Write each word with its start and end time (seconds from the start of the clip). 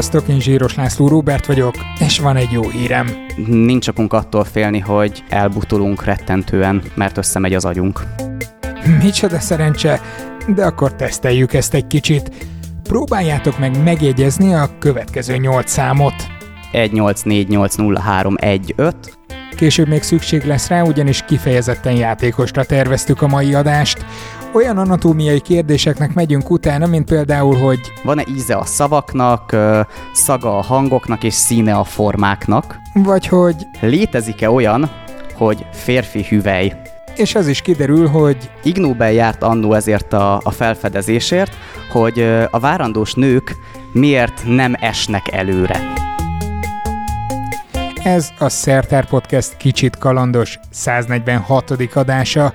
Sziasztok, 0.00 0.28
én 0.28 0.40
Zsíros 0.40 0.74
László 0.74 1.08
Róbert 1.08 1.46
vagyok, 1.46 1.74
és 1.98 2.18
van 2.18 2.36
egy 2.36 2.50
jó 2.50 2.68
hírem. 2.68 3.26
Nincs 3.46 3.88
okunk 3.88 4.12
attól 4.12 4.44
félni, 4.44 4.78
hogy 4.78 5.24
elbutulunk 5.28 6.04
rettentően, 6.04 6.82
mert 6.94 7.16
összemegy 7.16 7.54
az 7.54 7.64
agyunk. 7.64 8.02
Micsoda 9.02 9.40
szerencse, 9.40 10.00
de 10.54 10.64
akkor 10.64 10.94
teszteljük 10.94 11.52
ezt 11.52 11.74
egy 11.74 11.86
kicsit. 11.86 12.30
Próbáljátok 12.82 13.58
meg 13.58 13.82
megjegyezni 13.82 14.54
a 14.54 14.70
következő 14.78 15.36
nyolc 15.36 15.70
számot. 15.70 16.14
1848031 16.72 18.94
Később 19.56 19.88
még 19.88 20.02
szükség 20.02 20.44
lesz 20.44 20.68
rá, 20.68 20.82
ugyanis 20.82 21.24
kifejezetten 21.26 21.94
játékosra 21.94 22.64
terveztük 22.64 23.22
a 23.22 23.26
mai 23.26 23.54
adást. 23.54 24.04
Olyan 24.52 24.78
anatómiai 24.78 25.40
kérdéseknek 25.40 26.14
megyünk 26.14 26.50
utána, 26.50 26.86
mint 26.86 27.04
például, 27.04 27.56
hogy 27.56 27.80
Van-e 28.02 28.24
íze 28.36 28.56
a 28.56 28.64
szavaknak, 28.64 29.56
szaga 30.12 30.58
a 30.58 30.62
hangoknak 30.62 31.24
és 31.24 31.34
színe 31.34 31.74
a 31.74 31.84
formáknak? 31.84 32.78
vagy 32.94 33.26
hogy, 33.26 33.66
Létezik-e 33.80 34.50
olyan, 34.50 34.90
hogy 35.34 35.66
férfi 35.72 36.26
hüvely? 36.28 36.82
és 37.16 37.34
az 37.34 37.46
is 37.46 37.60
kiderül, 37.62 38.08
hogy 38.08 38.50
Ig 38.62 38.76
Nobel 38.76 39.12
járt 39.12 39.42
annó 39.42 39.74
ezért 39.74 40.12
a, 40.12 40.40
a 40.42 40.50
felfedezésért, 40.50 41.52
hogy 41.92 42.20
a 42.50 42.58
várandós 42.58 43.14
nők 43.14 43.54
miért 43.92 44.42
nem 44.46 44.74
esnek 44.80 45.32
előre. 45.32 45.92
Ez 48.02 48.28
a 48.38 48.48
Szertár 48.48 49.06
Podcast 49.06 49.56
kicsit 49.56 49.98
kalandos 49.98 50.58
146. 50.70 51.70
adása. 51.94 52.52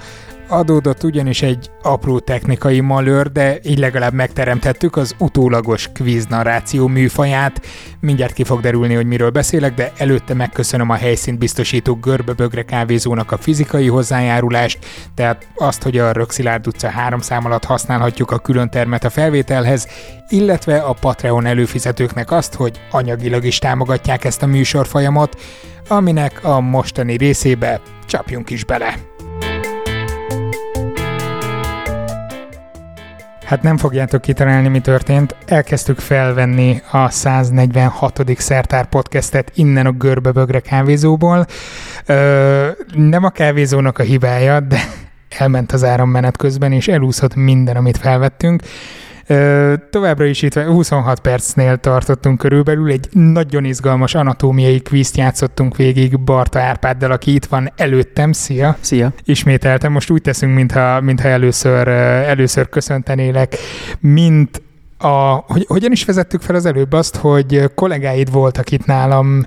Adódott 0.48 1.04
ugyanis 1.04 1.42
egy 1.42 1.70
apró 1.82 2.20
technikai 2.20 2.80
malőr, 2.80 3.32
de 3.32 3.60
így 3.64 3.80
legalább 3.80 4.14
megteremtettük 4.14 4.96
az 4.96 5.16
utólagos 5.18 5.90
quiz 5.94 6.26
narráció 6.26 6.88
műfaját. 6.88 7.66
Mindjárt 8.00 8.34
ki 8.34 8.44
fog 8.44 8.62
derülni, 8.62 8.94
hogy 8.94 9.06
miről 9.06 9.30
beszélek, 9.30 9.74
de 9.74 9.92
előtte 9.98 10.34
megköszönöm 10.34 10.90
a 10.90 10.96
helyszínt 10.96 11.40
biztosító 11.40 11.96
Görbebögre 11.96 12.64
kávézónak 12.64 13.32
a 13.32 13.38
fizikai 13.38 13.88
hozzájárulást, 13.88 14.86
tehát 15.16 15.48
azt, 15.56 15.84
hogy 15.84 15.98
a 15.98 16.12
Rökszilárd 16.12 16.68
utca 16.68 16.90
három 16.90 17.20
szám 17.20 17.46
alatt 17.46 17.64
használhatjuk 17.64 18.32
a 18.32 18.40
külön 18.40 18.70
termet 18.70 19.04
a 19.04 19.10
felvételhez, 19.10 19.88
illetve 20.30 20.78
a 20.78 20.94
Patreon 20.94 21.46
előfizetőknek 21.46 22.32
azt, 22.32 22.54
hogy 22.54 22.82
anyagilag 22.92 23.46
is 23.46 23.60
támogatják 23.60 24.26
ezt 24.26 24.44
a 24.44 24.46
műsorfolyamot, 24.46 25.42
aminek 25.88 26.44
a 26.44 26.60
mostani 26.60 27.18
részébe 27.18 27.82
csapjunk 28.06 28.50
is 28.50 28.66
bele. 28.66 29.15
Hát 33.46 33.62
nem 33.62 33.78
fogjátok 33.78 34.22
kitalálni, 34.22 34.68
mi 34.68 34.80
történt. 34.80 35.36
Elkezdtük 35.46 36.00
felvenni 36.00 36.82
a 36.92 37.10
146. 37.10 38.22
Szertár 38.38 38.86
podcastet 38.86 39.52
innen 39.56 39.86
a 39.86 39.92
Görbebögre 39.92 40.60
kávézóból. 40.60 41.46
Ö, 42.06 42.68
nem 42.94 43.24
a 43.24 43.30
kávézónak 43.30 43.98
a 43.98 44.04
hibája, 44.04 44.60
de 44.60 44.80
elment 45.30 45.72
az 45.72 45.84
áram 45.84 46.10
menet 46.10 46.38
közben, 46.38 46.72
és 46.72 46.88
elúszott 46.88 47.36
minden, 47.36 47.76
amit 47.76 47.98
felvettünk. 47.98 48.62
Továbbra 49.90 50.26
is 50.26 50.42
itt 50.42 50.54
26 50.54 51.20
percnél 51.20 51.78
tartottunk 51.78 52.38
körülbelül, 52.38 52.92
egy 52.92 53.08
nagyon 53.12 53.66
izgalmas 53.66 54.16
anatómiai 54.16 54.80
kvízt 54.80 55.18
játszottunk 55.18 55.76
végig 55.76 56.20
Barta 56.20 56.60
Árpáddal, 56.60 57.12
aki 57.12 57.34
itt 57.34 57.46
van 57.46 57.72
előttem. 57.76 58.32
Szia! 58.32 58.78
Szia! 58.80 59.14
ismételtem. 59.24 59.92
Most 59.92 60.10
úgy 60.10 60.22
teszünk, 60.22 60.56
mintha, 60.56 61.02
mintha 61.02 61.28
először, 61.28 61.88
először 61.88 62.70
köszöntenélek, 62.70 63.56
mint 64.00 64.62
a, 64.98 65.44
hogy, 65.48 65.66
hogyan 65.68 65.92
is 65.92 66.06
vezettük 66.06 66.42
fel 66.42 66.56
az 66.56 66.66
előbb 66.66 66.92
azt, 66.92 67.16
hogy 67.16 67.72
kollégáid 67.76 68.32
voltak 68.32 68.72
itt 68.72 68.86
nálam 68.86 69.46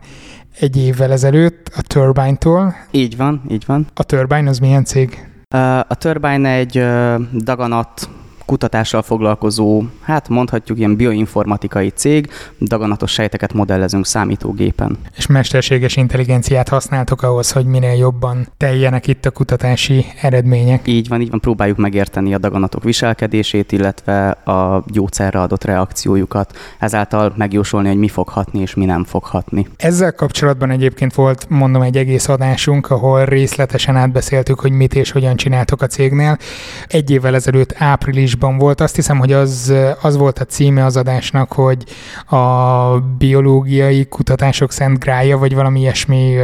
egy 0.61 0.77
évvel 0.77 1.13
ezelőtt 1.13 1.71
a 1.77 1.83
Turbine-tól. 1.83 2.75
Így 2.91 3.17
van, 3.17 3.43
így 3.51 3.65
van. 3.67 3.87
A 3.95 4.03
Turbine 4.03 4.49
az 4.49 4.59
milyen 4.59 4.85
cég? 4.85 5.29
A 5.89 5.95
Turbine 5.95 6.51
egy 6.51 6.85
daganat 7.45 8.09
kutatással 8.49 9.03
foglalkozó, 9.03 9.83
hát 10.03 10.29
mondhatjuk 10.29 10.79
ilyen 10.79 10.97
bioinformatikai 10.97 11.89
cég, 11.89 12.31
daganatos 12.61 13.13
sejteket 13.13 13.53
modellezünk 13.53 14.07
számítógépen. 14.07 14.99
És 15.17 15.27
mesterséges 15.27 15.97
intelligenciát 15.97 16.69
használtok 16.69 17.23
ahhoz, 17.23 17.51
hogy 17.51 17.65
minél 17.65 17.93
jobban 17.93 18.49
teljenek 18.57 19.07
itt 19.07 19.27
a 19.27 19.31
kutatási 19.31 20.05
eredmények. 20.21 20.87
Így 20.87 21.09
van, 21.09 21.21
így 21.21 21.31
van, 21.31 21.41
próbáljuk 21.41 21.77
megérteni 21.77 22.35
a 22.35 22.39
daganatok 22.39 22.83
viselkedését, 22.85 23.73
illetve 23.73 24.31
a 24.31 24.85
gyógyszerre 24.87 25.41
adott 25.41 25.65
reakciójukat, 25.65 26.59
ezáltal 26.79 27.33
megjósolni, 27.37 27.89
hogy 27.89 27.99
mi 27.99 28.09
fog 28.09 28.29
hatni 28.29 28.61
és 28.61 28.75
mi 28.75 28.85
nem 28.85 29.05
fog 29.05 29.25
hatni. 29.25 29.67
Ezzel 29.77 30.13
kapcsolatban 30.13 30.71
egyébként 30.71 31.15
volt, 31.15 31.47
mondom, 31.49 31.83
egy 31.83 31.97
egész 31.97 32.29
adásunk, 32.29 32.91
ahol 32.91 33.25
részletesen 33.25 33.97
átbeszéltük, 33.97 34.61
hogy 34.61 34.73
mit 34.73 34.95
és 34.95 35.11
hogyan 35.11 35.37
csináltok 35.37 35.83
a 35.83 35.87
cégnél. 35.87 36.39
Egy 36.87 37.11
évvel 37.11 37.35
ezelőtt 37.35 37.75
áprilisban 38.39 38.59
volt, 38.59 38.81
azt 38.81 38.95
hiszem, 38.95 39.19
hogy 39.19 39.33
az, 39.33 39.73
az 40.03 40.17
volt 40.17 40.39
a 40.39 40.45
címe 40.45 40.85
az 40.85 40.97
adásnak, 40.97 41.53
hogy 41.53 41.85
a 42.27 42.99
biológiai 43.01 44.07
kutatások 44.07 44.73
szent 44.73 44.99
grája, 44.99 45.39
vagy 45.39 45.55
valami 45.55 45.81
ilyesmi 45.81 46.37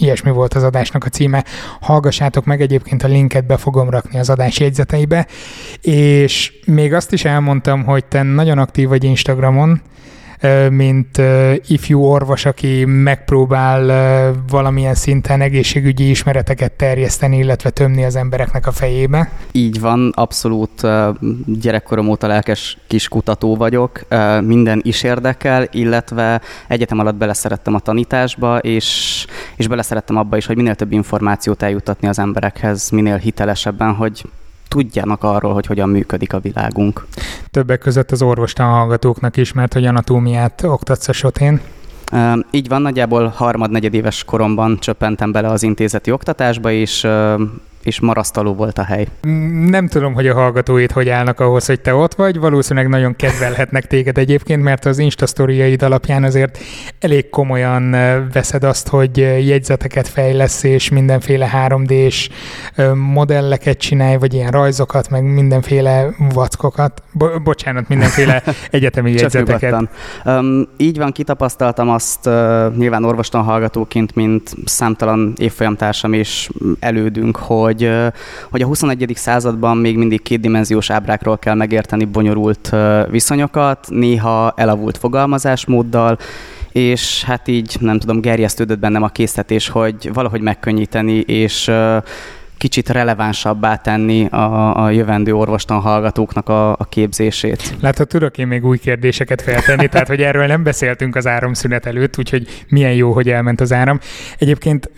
ilyesmi 0.00 0.30
volt 0.30 0.54
az 0.54 0.62
adásnak 0.62 1.04
a 1.04 1.08
címe. 1.08 1.44
Hallgassátok 1.80 2.44
meg, 2.44 2.60
egyébként 2.60 3.02
a 3.02 3.08
linket 3.08 3.46
be 3.46 3.56
fogom 3.56 3.90
rakni 3.90 4.18
az 4.18 4.30
adás 4.30 4.60
jegyzeteibe. 4.60 5.26
És 5.80 6.52
még 6.64 6.94
azt 6.94 7.12
is 7.12 7.24
elmondtam, 7.24 7.84
hogy 7.84 8.04
te 8.04 8.22
nagyon 8.22 8.58
aktív 8.58 8.88
vagy 8.88 9.04
Instagramon, 9.04 9.80
mint 10.70 11.20
ifjú 11.66 12.00
orvos, 12.00 12.44
aki 12.44 12.84
megpróbál 12.84 14.34
valamilyen 14.50 14.94
szinten 14.94 15.40
egészségügyi 15.40 16.10
ismereteket 16.10 16.72
terjeszteni, 16.72 17.36
illetve 17.36 17.70
tömni 17.70 18.04
az 18.04 18.16
embereknek 18.16 18.66
a 18.66 18.72
fejébe. 18.72 19.30
Így 19.52 19.80
van, 19.80 20.12
abszolút 20.14 20.86
gyerekkorom 21.46 22.08
óta 22.08 22.26
lelkes 22.26 22.78
kis 22.86 23.08
kutató 23.08 23.56
vagyok, 23.56 24.00
minden 24.40 24.80
is 24.84 25.02
érdekel, 25.02 25.68
illetve 25.70 26.40
egyetem 26.68 26.98
alatt 26.98 27.16
beleszerettem 27.16 27.74
a 27.74 27.80
tanításba, 27.80 28.58
és, 28.58 29.26
és 29.56 29.66
beleszerettem 29.66 30.16
abba 30.16 30.36
is, 30.36 30.46
hogy 30.46 30.56
minél 30.56 30.74
több 30.74 30.92
információt 30.92 31.62
eljuttatni 31.62 32.08
az 32.08 32.18
emberekhez, 32.18 32.90
minél 32.90 33.16
hitelesebben, 33.16 33.94
hogy 33.94 34.22
tudjanak 34.68 35.22
arról, 35.22 35.52
hogy 35.52 35.66
hogyan 35.66 35.88
működik 35.88 36.32
a 36.32 36.40
világunk. 36.40 37.06
Többek 37.50 37.78
között 37.78 38.10
az 38.10 38.22
orvostan 38.22 38.66
hallgatóknak 38.70 39.36
is, 39.36 39.52
mert 39.52 39.72
hogy 39.72 39.86
anatómiát 39.86 40.62
oktatsz 40.62 41.08
a 41.08 41.12
sotén. 41.12 41.60
Így 42.50 42.68
van, 42.68 42.82
nagyjából 42.82 43.26
harmad-negyedéves 43.26 44.24
koromban 44.24 44.78
csöppentem 44.78 45.32
bele 45.32 45.48
az 45.48 45.62
intézeti 45.62 46.10
oktatásba, 46.10 46.70
és, 46.70 47.06
és 47.82 48.00
marasztaló 48.00 48.54
volt 48.54 48.78
a 48.78 48.84
hely. 48.84 49.06
Nem 49.66 49.88
tudom, 49.88 50.14
hogy 50.14 50.26
a 50.26 50.34
hallgatóid 50.34 50.90
hogy 50.90 51.08
állnak 51.08 51.40
ahhoz, 51.40 51.66
hogy 51.66 51.80
te 51.80 51.94
ott 51.94 52.14
vagy. 52.14 52.38
Valószínűleg 52.38 52.88
nagyon 52.88 53.16
kedvelhetnek 53.16 53.86
téged 53.86 54.18
egyébként, 54.18 54.62
mert 54.62 54.84
az 54.84 54.98
Insta 54.98 55.26
sztoriaid 55.26 55.82
alapján 55.82 56.24
azért 56.24 56.58
elég 57.00 57.30
komolyan 57.30 57.90
veszed 58.32 58.64
azt, 58.64 58.88
hogy 58.88 59.16
jegyzeteket 59.46 60.08
fejlesz, 60.08 60.62
és 60.62 60.88
mindenféle 60.88 61.50
3D-s 61.54 62.28
ö, 62.76 62.94
modelleket 62.94 63.78
csinálj, 63.78 64.16
vagy 64.16 64.34
ilyen 64.34 64.50
rajzokat, 64.50 65.10
meg 65.10 65.22
mindenféle 65.22 66.14
vackokat. 66.34 67.02
Bo- 67.12 67.42
bocsánat, 67.42 67.88
mindenféle 67.88 68.42
egyetemi 68.70 69.12
jegyzeteket. 69.12 69.88
Um, 70.24 70.68
így 70.76 70.98
van, 70.98 71.12
kitapasztaltam 71.12 71.88
azt 71.88 72.26
uh, 72.26 72.76
nyilván 72.76 73.04
orvostan 73.04 73.42
hallgatóként, 73.42 74.14
mint 74.14 74.54
számtalan 74.64 75.32
évfolyamtársam 75.36 76.12
és 76.12 76.50
elődünk, 76.80 77.36
hogy, 77.36 77.77
uh, 77.84 78.06
hogy 78.50 78.62
a 78.62 78.66
21. 78.66 79.12
században 79.14 79.76
még 79.76 79.96
mindig 79.96 80.22
kétdimenziós 80.22 80.90
ábrákról 80.90 81.38
kell 81.38 81.54
megérteni 81.54 82.04
bonyolult 82.04 82.72
viszonyokat, 83.10 83.86
néha 83.88 84.52
elavult 84.56 84.98
fogalmazásmóddal, 84.98 86.18
és 86.72 87.24
hát 87.24 87.48
így 87.48 87.76
nem 87.80 87.98
tudom, 87.98 88.20
gerjesztődött 88.20 88.78
bennem 88.78 89.02
a 89.02 89.08
késztetés, 89.08 89.68
hogy 89.68 90.10
valahogy 90.12 90.40
megkönnyíteni, 90.40 91.18
és 91.18 91.70
kicsit 92.58 92.88
relevánsabbá 92.88 93.76
tenni 93.76 94.26
a, 94.26 94.84
a 94.84 94.90
jövendő 94.90 95.34
orvostan 95.34 95.80
hallgatóknak 95.80 96.48
a, 96.48 96.70
a 96.70 96.84
képzését. 96.88 97.76
Látod, 97.80 98.06
tudok 98.06 98.38
én 98.38 98.46
még 98.46 98.64
új 98.64 98.78
kérdéseket 98.78 99.42
feltenni, 99.42 99.88
tehát 99.88 100.08
hogy 100.08 100.22
erről 100.22 100.46
nem 100.46 100.62
beszéltünk 100.62 101.16
az 101.16 101.26
áramszünet 101.26 101.86
előtt, 101.86 102.18
úgyhogy 102.18 102.64
milyen 102.68 102.92
jó, 102.92 103.12
hogy 103.12 103.28
elment 103.30 103.60
az 103.60 103.72
áram. 103.72 103.98
Egyébként 104.38 104.90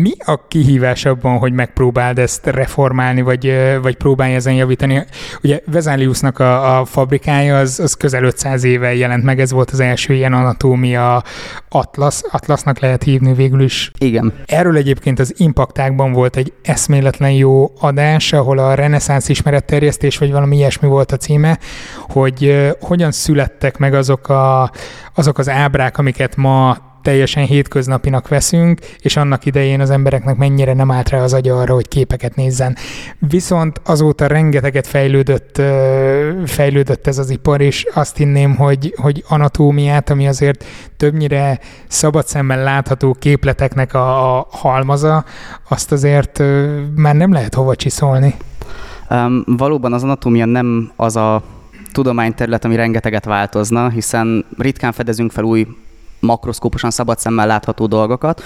mi 0.00 0.12
a 0.24 0.46
kihívás 0.48 1.04
abban, 1.04 1.38
hogy 1.38 1.52
megpróbáld 1.52 2.18
ezt 2.18 2.46
reformálni, 2.46 3.22
vagy, 3.22 3.54
vagy 3.82 3.96
próbálj 3.96 4.34
ezen 4.34 4.54
javítani? 4.54 5.04
Ugye 5.42 5.60
Vezáliusnak 5.66 6.38
a, 6.38 6.78
a 6.78 6.84
fabrikája 6.84 7.58
az, 7.58 7.80
az 7.80 7.94
közel 7.94 8.24
500 8.24 8.64
éve 8.64 8.94
jelent 8.94 9.24
meg, 9.24 9.40
ez 9.40 9.52
volt 9.52 9.70
az 9.70 9.80
első 9.80 10.14
ilyen 10.14 10.32
anatómia 10.32 11.22
atlasz, 11.68 12.22
atlasznak 12.30 12.78
lehet 12.78 13.02
hívni 13.02 13.34
végül 13.34 13.60
is. 13.60 13.90
Igen. 13.98 14.32
Erről 14.46 14.76
egyébként 14.76 15.18
az 15.18 15.34
impaktákban 15.36 16.12
volt 16.12 16.36
egy 16.36 16.52
eszméletlen 16.62 16.87
eszméletlen 16.88 17.30
jó 17.30 17.72
adás, 17.80 18.32
ahol 18.32 18.58
a 18.58 18.74
reneszánsz 18.74 19.28
ismeretterjesztés, 19.28 20.18
vagy 20.18 20.32
valami 20.32 20.56
ilyesmi 20.56 20.88
volt 20.88 21.12
a 21.12 21.16
címe, 21.16 21.58
hogy 22.08 22.68
hogyan 22.80 23.12
születtek 23.12 23.78
meg 23.78 23.94
azok, 23.94 24.28
a, 24.28 24.70
azok 25.14 25.38
az 25.38 25.48
ábrák, 25.48 25.98
amiket 25.98 26.36
ma 26.36 26.76
teljesen 27.08 27.44
hétköznapinak 27.44 28.28
veszünk, 28.28 28.80
és 29.00 29.16
annak 29.16 29.44
idején 29.44 29.80
az 29.80 29.90
embereknek 29.90 30.36
mennyire 30.36 30.74
nem 30.74 30.90
állt 30.90 31.08
rá 31.08 31.22
az 31.22 31.32
agya 31.32 31.60
arra, 31.60 31.74
hogy 31.74 31.88
képeket 31.88 32.34
nézzen. 32.34 32.76
Viszont 33.18 33.80
azóta 33.84 34.26
rengeteget 34.26 34.86
fejlődött, 34.86 35.62
fejlődött 36.46 37.06
ez 37.06 37.18
az 37.18 37.30
ipar, 37.30 37.60
és 37.60 37.86
azt 37.94 38.16
hinném, 38.16 38.56
hogy, 38.56 38.94
hogy 38.96 39.24
anatómiát, 39.28 40.10
ami 40.10 40.28
azért 40.28 40.64
többnyire 40.96 41.60
szabad 41.86 42.26
szemmel 42.26 42.62
látható 42.62 43.16
képleteknek 43.18 43.94
a, 43.94 44.38
a 44.38 44.46
halmaza, 44.50 45.24
azt 45.68 45.92
azért 45.92 46.42
már 46.94 47.14
nem 47.14 47.32
lehet 47.32 47.54
hova 47.54 47.74
csiszolni. 47.74 48.34
Um, 49.10 49.44
valóban 49.46 49.92
az 49.92 50.02
anatómia 50.02 50.44
nem 50.44 50.92
az 50.96 51.16
a 51.16 51.42
tudományterület, 51.92 52.64
ami 52.64 52.76
rengeteget 52.76 53.24
változna, 53.24 53.88
hiszen 53.88 54.44
ritkán 54.58 54.92
fedezünk 54.92 55.30
fel 55.30 55.44
új 55.44 55.66
makroszkóposan 56.20 56.90
szabad 56.90 57.18
szemmel 57.18 57.46
látható 57.46 57.86
dolgokat. 57.86 58.42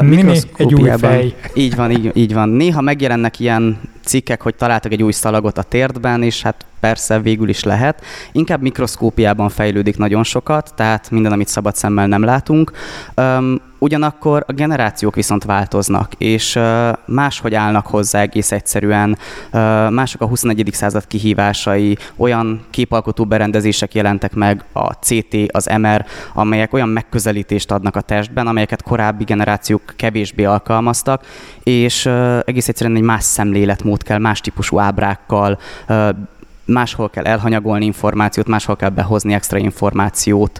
Mini, 0.00 0.38
egy 0.56 0.74
új 0.74 0.90
fej. 0.98 1.34
Így 1.54 1.76
van, 1.76 1.90
így, 1.90 2.10
így 2.14 2.34
van. 2.34 2.48
Néha 2.48 2.80
megjelennek 2.80 3.40
ilyen 3.40 3.80
cikkek, 4.04 4.42
hogy 4.42 4.54
találtak 4.54 4.92
egy 4.92 5.02
új 5.02 5.12
szalagot 5.12 5.58
a 5.58 5.62
térdben, 5.62 6.22
és 6.22 6.42
hát 6.42 6.66
persze 6.84 7.20
végül 7.20 7.48
is 7.48 7.62
lehet. 7.62 8.04
Inkább 8.32 8.62
mikroszkópiában 8.62 9.48
fejlődik 9.48 9.96
nagyon 9.96 10.24
sokat, 10.24 10.72
tehát 10.76 11.10
minden, 11.10 11.32
amit 11.32 11.48
szabad 11.48 11.76
szemmel 11.76 12.06
nem 12.06 12.24
látunk. 12.24 12.72
Um, 13.16 13.60
ugyanakkor 13.78 14.44
a 14.46 14.52
generációk 14.52 15.14
viszont 15.14 15.44
változnak, 15.44 16.12
és 16.18 16.56
uh, 16.56 16.92
máshogy 17.06 17.54
állnak 17.54 17.86
hozzá 17.86 18.20
egész 18.20 18.52
egyszerűen. 18.52 19.10
Uh, 19.10 19.18
mások 19.90 20.20
a 20.20 20.26
21. 20.26 20.68
század 20.72 21.06
kihívásai, 21.06 21.96
olyan 22.16 22.64
képalkotó 22.70 23.24
berendezések 23.24 23.94
jelentek 23.94 24.34
meg, 24.34 24.64
a 24.72 24.92
CT, 24.92 25.36
az 25.48 25.70
MR, 25.78 26.04
amelyek 26.34 26.72
olyan 26.72 26.88
megközelítést 26.88 27.70
adnak 27.70 27.96
a 27.96 28.00
testben, 28.00 28.46
amelyeket 28.46 28.82
korábbi 28.82 29.24
generációk 29.24 29.82
kevésbé 29.96 30.44
alkalmaztak, 30.44 31.26
és 31.62 32.04
uh, 32.04 32.38
egész 32.44 32.68
egyszerűen 32.68 32.96
egy 32.96 33.02
más 33.02 33.24
szemléletmód 33.24 33.93
kell, 34.02 34.18
más 34.18 34.40
típusú 34.40 34.78
ábrákkal, 34.78 35.58
máshol 36.66 37.10
kell 37.10 37.24
elhanyagolni 37.24 37.84
információt, 37.84 38.46
máshol 38.46 38.76
kell 38.76 38.88
behozni 38.88 39.32
extra 39.32 39.58
információt, 39.58 40.58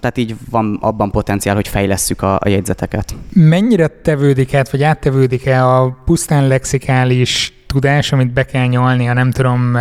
tehát 0.00 0.16
így 0.16 0.36
van 0.50 0.78
abban 0.80 1.10
potenciál, 1.10 1.54
hogy 1.54 1.68
fejlesszük 1.68 2.22
a, 2.22 2.34
a 2.34 2.48
jegyzeteket. 2.48 3.14
Mennyire 3.32 3.86
tevődik 3.86 4.54
át, 4.54 4.70
vagy 4.70 4.82
áttevődik-e 4.82 5.66
a 5.66 5.96
pusztán 6.04 6.46
lexikális 6.46 7.52
tudás, 7.66 8.12
amit 8.12 8.32
be 8.32 8.44
kell 8.44 8.66
nyolni, 8.66 9.08
a 9.08 9.12
nem 9.12 9.30
tudom, 9.30 9.76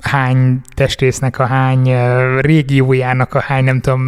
hány 0.00 0.60
testrésznek 0.74 1.38
a 1.38 1.46
hány 1.46 1.90
régiójának 2.40 3.34
a 3.34 3.40
hány 3.40 3.64
nem 3.64 3.80
tudom 3.80 4.00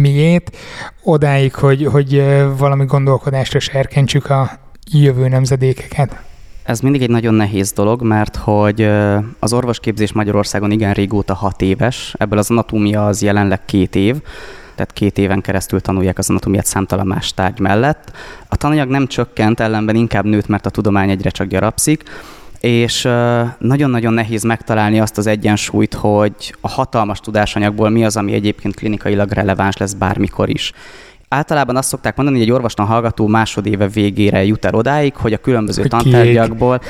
miét, 0.00 0.56
odáig, 1.02 1.54
hogy, 1.54 1.86
hogy 1.86 2.24
valami 2.58 2.84
gondolkodásra 2.84 3.58
serkentsük 3.58 4.30
a 4.30 4.50
jövő 4.92 5.28
nemzedékeket? 5.28 6.22
Ez 6.64 6.80
mindig 6.80 7.02
egy 7.02 7.10
nagyon 7.10 7.34
nehéz 7.34 7.72
dolog, 7.72 8.02
mert 8.02 8.36
hogy 8.36 8.90
az 9.38 9.52
orvosképzés 9.52 10.12
Magyarországon 10.12 10.70
igen 10.70 10.92
régóta 10.92 11.34
hat 11.34 11.62
éves, 11.62 12.14
ebből 12.18 12.38
az 12.38 12.50
anatómia 12.50 13.06
az 13.06 13.22
jelenleg 13.22 13.64
két 13.64 13.94
év, 13.94 14.16
tehát 14.74 14.92
két 14.92 15.18
éven 15.18 15.40
keresztül 15.40 15.80
tanulják 15.80 16.18
az 16.18 16.30
anatómiát 16.30 16.66
számtalan 16.66 17.06
más 17.06 17.34
tárgy 17.34 17.58
mellett. 17.58 18.12
A 18.48 18.56
tananyag 18.56 18.88
nem 18.88 19.06
csökkent, 19.06 19.60
ellenben 19.60 19.94
inkább 19.94 20.24
nőtt, 20.24 20.46
mert 20.46 20.66
a 20.66 20.70
tudomány 20.70 21.10
egyre 21.10 21.30
csak 21.30 21.46
gyarapszik, 21.46 22.02
és 22.60 23.08
nagyon-nagyon 23.58 24.12
nehéz 24.12 24.42
megtalálni 24.42 25.00
azt 25.00 25.18
az 25.18 25.26
egyensúlyt, 25.26 25.94
hogy 25.94 26.54
a 26.60 26.68
hatalmas 26.68 27.20
tudásanyagból 27.20 27.88
mi 27.88 28.04
az, 28.04 28.16
ami 28.16 28.32
egyébként 28.32 28.74
klinikailag 28.74 29.30
releváns 29.30 29.76
lesz 29.76 29.92
bármikor 29.92 30.48
is 30.48 30.72
általában 31.34 31.76
azt 31.76 31.88
szokták 31.88 32.16
mondani, 32.16 32.38
hogy 32.38 32.46
egy 32.46 32.52
orvostan 32.52 32.86
hallgató 32.86 33.26
másodéve 33.26 33.88
végére 33.88 34.44
jut 34.44 34.64
el 34.64 34.74
odáig, 34.74 35.16
hogy 35.16 35.32
a 35.32 35.38
különböző 35.38 35.80
hogy 35.80 35.90
tantárgyakból, 35.90 36.80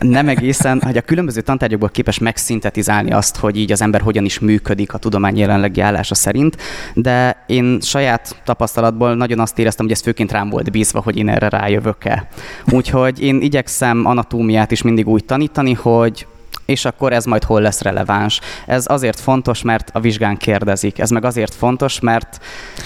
nem 0.00 0.28
egészen, 0.28 0.80
hogy 0.84 0.96
a 0.96 1.00
különböző 1.00 1.40
tantárgyakból 1.40 1.88
képes 1.88 2.18
megszintetizálni 2.18 3.12
azt, 3.12 3.36
hogy 3.36 3.56
így 3.56 3.72
az 3.72 3.82
ember 3.82 4.00
hogyan 4.00 4.24
is 4.24 4.38
működik 4.38 4.94
a 4.94 4.98
tudomány 4.98 5.38
jelenlegi 5.38 5.80
állása 5.80 6.14
szerint, 6.14 6.56
de 6.94 7.44
én 7.46 7.80
saját 7.80 8.42
tapasztalatból 8.44 9.14
nagyon 9.14 9.40
azt 9.40 9.58
éreztem, 9.58 9.86
hogy 9.86 9.94
ez 9.94 10.02
főként 10.02 10.32
rám 10.32 10.50
volt 10.50 10.70
bízva, 10.70 11.00
hogy 11.00 11.16
én 11.16 11.28
erre 11.28 11.48
rájövök-e. 11.48 12.28
Úgyhogy 12.70 13.22
én 13.22 13.40
igyekszem 13.40 14.06
anatómiát 14.06 14.70
is 14.70 14.82
mindig 14.82 15.08
úgy 15.08 15.24
tanítani, 15.24 15.72
hogy 15.72 16.26
és 16.64 16.84
akkor 16.84 17.12
ez 17.12 17.24
majd 17.24 17.44
hol 17.44 17.60
lesz 17.60 17.82
releváns. 17.82 18.40
Ez 18.66 18.84
azért 18.88 19.20
fontos, 19.20 19.62
mert 19.62 19.90
a 19.92 20.00
vizsgán 20.00 20.36
kérdezik. 20.36 20.98
Ez 20.98 21.10
meg 21.10 21.24
azért 21.24 21.54
fontos, 21.54 22.00
mert 22.00 22.40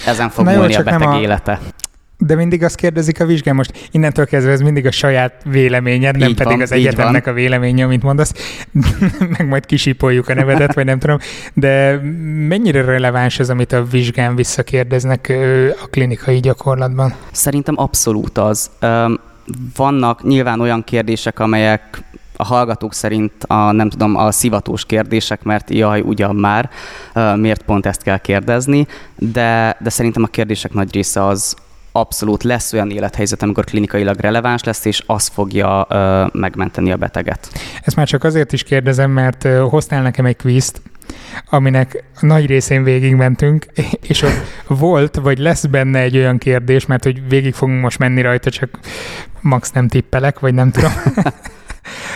ezen 0.05 0.29
fog 0.29 0.45
múlni 0.45 0.75
a 0.75 0.83
beteg 0.83 1.07
a... 1.07 1.19
élete. 1.19 1.59
De 2.21 2.35
mindig 2.35 2.63
azt 2.63 2.75
kérdezik 2.75 3.21
a 3.21 3.25
vizsgán, 3.25 3.55
most 3.55 3.89
innentől 3.91 4.25
kezdve 4.25 4.51
ez 4.51 4.61
mindig 4.61 4.85
a 4.85 4.91
saját 4.91 5.33
véleményed, 5.43 6.17
nem 6.17 6.29
így 6.29 6.35
pedig 6.35 6.51
van, 6.51 6.61
az 6.61 6.71
egyetemnek 6.71 7.27
a 7.27 7.33
véleménye, 7.33 7.83
amit 7.83 8.03
mondasz, 8.03 8.33
meg 9.37 9.47
majd 9.47 9.65
kisipoljuk 9.65 10.29
a 10.29 10.33
nevedet, 10.33 10.73
vagy 10.73 10.85
nem 10.85 10.99
tudom, 10.99 11.17
de 11.53 11.99
mennyire 12.47 12.81
releváns 12.81 13.39
ez, 13.39 13.49
amit 13.49 13.71
a 13.71 13.83
vizsgán 13.83 14.35
visszakérdeznek 14.35 15.33
a 15.83 15.87
klinikai 15.87 16.39
gyakorlatban? 16.39 17.13
Szerintem 17.31 17.75
abszolút 17.77 18.37
az. 18.37 18.69
Vannak 19.75 20.23
nyilván 20.23 20.59
olyan 20.59 20.83
kérdések, 20.83 21.39
amelyek 21.39 22.03
a 22.41 22.45
hallgatók 22.45 22.93
szerint 22.93 23.43
a, 23.43 23.71
nem 23.71 23.89
tudom, 23.89 24.15
a 24.15 24.31
szivatós 24.31 24.85
kérdések, 24.85 25.43
mert 25.43 25.69
jaj, 25.69 25.99
ugyan 25.99 26.35
már, 26.35 26.69
miért 27.35 27.61
pont 27.61 27.85
ezt 27.85 28.03
kell 28.03 28.17
kérdezni, 28.17 28.87
de, 29.15 29.77
de 29.79 29.89
szerintem 29.89 30.23
a 30.23 30.27
kérdések 30.27 30.73
nagy 30.73 30.93
része 30.93 31.25
az, 31.25 31.55
abszolút 31.91 32.43
lesz 32.43 32.73
olyan 32.73 32.91
élethelyzet, 32.91 33.41
amikor 33.41 33.63
klinikailag 33.63 34.19
releváns 34.19 34.63
lesz, 34.63 34.85
és 34.85 35.03
az 35.05 35.27
fogja 35.27 35.85
ö, 35.89 36.25
megmenteni 36.31 36.91
a 36.91 36.97
beteget. 36.97 37.49
Ezt 37.81 37.95
már 37.95 38.07
csak 38.07 38.23
azért 38.23 38.53
is 38.53 38.63
kérdezem, 38.63 39.11
mert 39.11 39.47
hoztál 39.69 40.01
nekem 40.01 40.25
egy 40.25 40.35
kvízt, 40.35 40.81
aminek 41.49 42.03
nagy 42.19 42.45
részén 42.45 42.83
végigmentünk, 42.83 43.65
és 44.11 44.21
ott 44.21 44.41
volt, 44.67 45.15
vagy 45.15 45.37
lesz 45.37 45.65
benne 45.65 45.99
egy 45.99 46.17
olyan 46.17 46.37
kérdés, 46.37 46.85
mert 46.85 47.03
hogy 47.03 47.27
végig 47.27 47.53
fogunk 47.53 47.81
most 47.81 47.99
menni 47.99 48.21
rajta, 48.21 48.49
csak 48.49 48.79
max 49.41 49.71
nem 49.71 49.87
tippelek, 49.87 50.39
vagy 50.39 50.53
nem 50.53 50.71
tudom. 50.71 50.91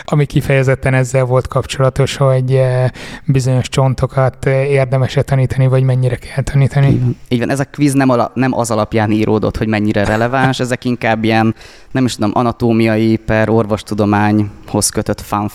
ami 0.04 0.26
kifejezetten 0.26 0.94
ezzel 0.94 1.24
volt 1.24 1.48
kapcsolatos, 1.48 2.16
hogy 2.16 2.54
eh, 2.54 2.90
bizonyos 3.26 3.70
csontokat 3.70 4.46
eh, 4.46 4.70
érdemes 4.70 5.18
tanítani, 5.26 5.68
vagy 5.68 5.84
mennyire 5.84 6.16
kell 6.16 6.44
tanítani. 6.44 6.88
Így 6.88 7.00
van, 7.00 7.18
Így 7.30 7.40
van. 7.40 7.50
ez 7.50 7.60
a 7.60 7.66
quiz 7.66 7.94
nem, 7.94 8.10
ala, 8.10 8.32
nem 8.34 8.58
az 8.58 8.72
alapján 8.72 9.12
íródott, 9.12 9.58
hogy 9.58 9.68
mennyire 9.68 10.06
releváns, 10.06 10.60
ezek 10.60 10.86
inkább 10.86 11.24
ilyen, 11.24 11.56
nem 11.92 12.06
is 12.06 12.16
tudom, 12.16 12.32
anatómiai 12.34 13.16
per 13.16 13.50
orvostudományhoz 13.50 14.90
kötött 14.90 15.22
fun 15.22 15.50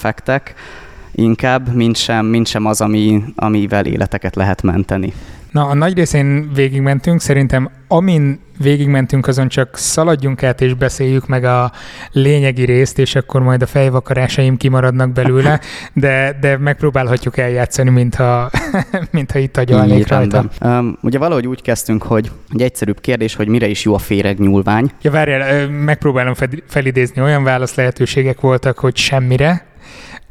inkább, 1.12 1.74
mint 1.74 1.96
sem, 1.96 2.26
mint 2.26 2.46
sem 2.46 2.66
az, 2.66 2.80
ami, 2.80 3.22
amivel 3.36 3.86
életeket 3.86 4.36
lehet 4.36 4.62
menteni. 4.62 5.12
Na, 5.50 5.66
a 5.66 5.74
nagy 5.74 5.94
részén 5.94 6.50
végigmentünk, 6.54 7.20
szerintem 7.20 7.70
amin 7.88 8.40
végigmentünk, 8.58 9.26
azon 9.26 9.48
csak 9.48 9.76
szaladjunk 9.76 10.42
át 10.42 10.60
és 10.60 10.74
beszéljük 10.74 11.26
meg 11.26 11.44
a 11.44 11.72
lényegi 12.12 12.64
részt, 12.64 12.98
és 12.98 13.14
akkor 13.14 13.42
majd 13.42 13.62
a 13.62 13.66
fejvakarásaim 13.66 14.56
kimaradnak 14.56 15.12
belőle, 15.12 15.60
de, 15.92 16.36
de 16.40 16.56
megpróbálhatjuk 16.56 17.36
eljátszani, 17.36 17.90
mintha, 17.90 18.50
mintha 19.10 19.38
itt 19.38 19.56
agyalnék 19.56 20.08
rajta. 20.08 20.44
Um, 20.60 20.98
ugye 21.02 21.18
valahogy 21.18 21.46
úgy 21.46 21.62
kezdtünk, 21.62 22.02
hogy 22.02 22.30
egy 22.50 22.62
egyszerűbb 22.62 23.00
kérdés, 23.00 23.34
hogy 23.34 23.48
mire 23.48 23.66
is 23.66 23.84
jó 23.84 23.94
a 23.94 23.98
féreg 23.98 24.38
nyúlvány. 24.38 24.90
Ja, 25.02 25.10
várjál, 25.10 25.68
megpróbálom 25.68 26.34
felidézni. 26.66 27.22
Olyan 27.22 27.44
válasz 27.44 27.74
lehetőségek 27.74 28.40
voltak, 28.40 28.78
hogy 28.78 28.96
semmire, 28.96 29.66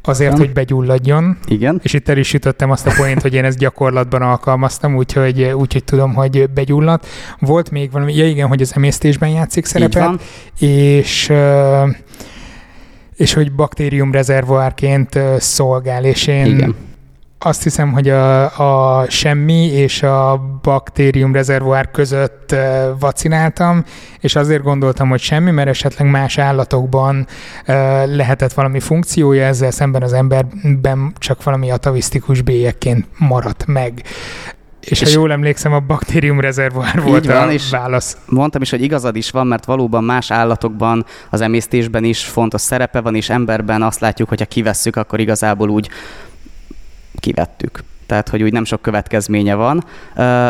Azért, 0.02 0.38
hogy 0.38 0.52
begyulladjon. 0.52 1.38
Igen. 1.46 1.80
És 1.82 1.92
itt 1.92 2.08
el 2.08 2.16
is 2.16 2.28
sütöttem 2.28 2.70
azt 2.70 2.86
a 2.86 2.92
point, 2.96 3.22
hogy 3.22 3.34
én 3.34 3.44
ezt 3.44 3.58
gyakorlatban 3.58 4.22
alkalmaztam, 4.22 4.96
úgyhogy, 4.96 5.42
úgyhogy 5.42 5.84
tudom, 5.84 6.14
hogy 6.14 6.50
begyulladt. 6.50 7.06
Volt 7.38 7.70
még 7.70 7.90
valami, 7.90 8.14
ja 8.14 8.26
igen, 8.26 8.48
hogy 8.48 8.60
az 8.60 8.72
emésztésben 8.76 9.28
játszik 9.28 9.64
szerepet, 9.64 10.22
és 10.58 11.32
és 13.16 13.32
hogy 13.32 13.52
baktérium 13.52 14.12
rezervoárként 14.12 15.18
szolgál, 15.38 16.04
és 16.04 16.26
én 16.26 16.46
igen 16.46 16.74
azt 17.38 17.62
hiszem, 17.62 17.92
hogy 17.92 18.08
a, 18.08 19.00
a 19.00 19.06
semmi 19.10 19.64
és 19.64 20.02
a 20.02 20.40
baktérium 20.62 21.32
rezervoár 21.32 21.90
között 21.90 22.54
vacináltam, 22.98 23.84
és 24.20 24.36
azért 24.36 24.62
gondoltam, 24.62 25.08
hogy 25.08 25.20
semmi, 25.20 25.50
mert 25.50 25.68
esetleg 25.68 26.10
más 26.10 26.38
állatokban 26.38 27.26
lehetett 28.06 28.52
valami 28.52 28.80
funkciója, 28.80 29.44
ezzel 29.44 29.70
szemben 29.70 30.02
az 30.02 30.12
emberben 30.12 31.12
csak 31.18 31.42
valami 31.42 31.70
atavisztikus 31.70 32.42
bélyekként 32.42 33.06
maradt 33.18 33.66
meg. 33.66 34.02
És, 34.80 35.00
és 35.00 35.02
ha 35.02 35.20
jól 35.20 35.32
emlékszem, 35.32 35.72
a 35.72 35.80
baktérium 35.80 36.40
rezervoár 36.40 37.02
volt 37.02 37.26
van, 37.26 37.48
a 37.48 37.52
és 37.52 37.70
válasz. 37.70 38.16
Mondtam 38.26 38.62
is, 38.62 38.70
hogy 38.70 38.82
igazad 38.82 39.16
is 39.16 39.30
van, 39.30 39.46
mert 39.46 39.64
valóban 39.64 40.04
más 40.04 40.30
állatokban 40.30 41.04
az 41.30 41.40
emésztésben 41.40 42.04
is 42.04 42.24
fontos 42.24 42.60
szerepe 42.60 43.00
van, 43.00 43.14
és 43.14 43.30
emberben 43.30 43.82
azt 43.82 44.00
látjuk, 44.00 44.28
hogy 44.28 44.38
ha 44.38 44.46
kivesszük, 44.46 44.96
akkor 44.96 45.20
igazából 45.20 45.68
úgy 45.68 45.88
kivettük 47.18 47.82
tehát 48.08 48.28
hogy 48.28 48.42
úgy 48.42 48.52
nem 48.52 48.64
sok 48.64 48.82
következménye 48.82 49.54
van. 49.54 49.84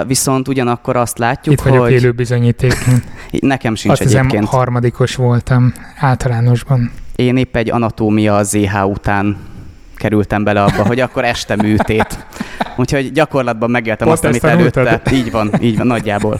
Viszont 0.06 0.48
ugyanakkor 0.48 0.96
azt 0.96 1.18
látjuk, 1.18 1.54
Itt 1.54 1.60
vagyok 1.60 1.82
hogy... 1.82 1.92
élő 1.92 2.10
bizonyíték. 2.10 2.74
Nekem 3.30 3.74
sincs 3.74 3.92
azt 3.92 4.00
egyébként. 4.00 4.30
Hiszem, 4.30 4.46
harmadikos 4.46 5.14
voltam 5.14 5.72
általánosban. 5.98 6.90
Én 7.16 7.36
épp 7.36 7.56
egy 7.56 7.70
anatómia 7.70 8.42
ZH 8.42 8.86
után 8.86 9.36
kerültem 9.96 10.44
bele 10.44 10.62
abba, 10.62 10.86
hogy 10.86 11.00
akkor 11.00 11.24
este 11.24 11.56
műtét. 11.56 12.26
Úgyhogy 12.76 13.12
gyakorlatban 13.12 13.70
megéltem 13.70 14.06
Pont 14.06 14.24
azt, 14.24 14.44
amit 14.44 14.44
előtte. 14.44 15.02
Így 15.12 15.30
van, 15.30 15.50
így 15.60 15.76
van, 15.76 15.86
nagyjából. 15.86 16.38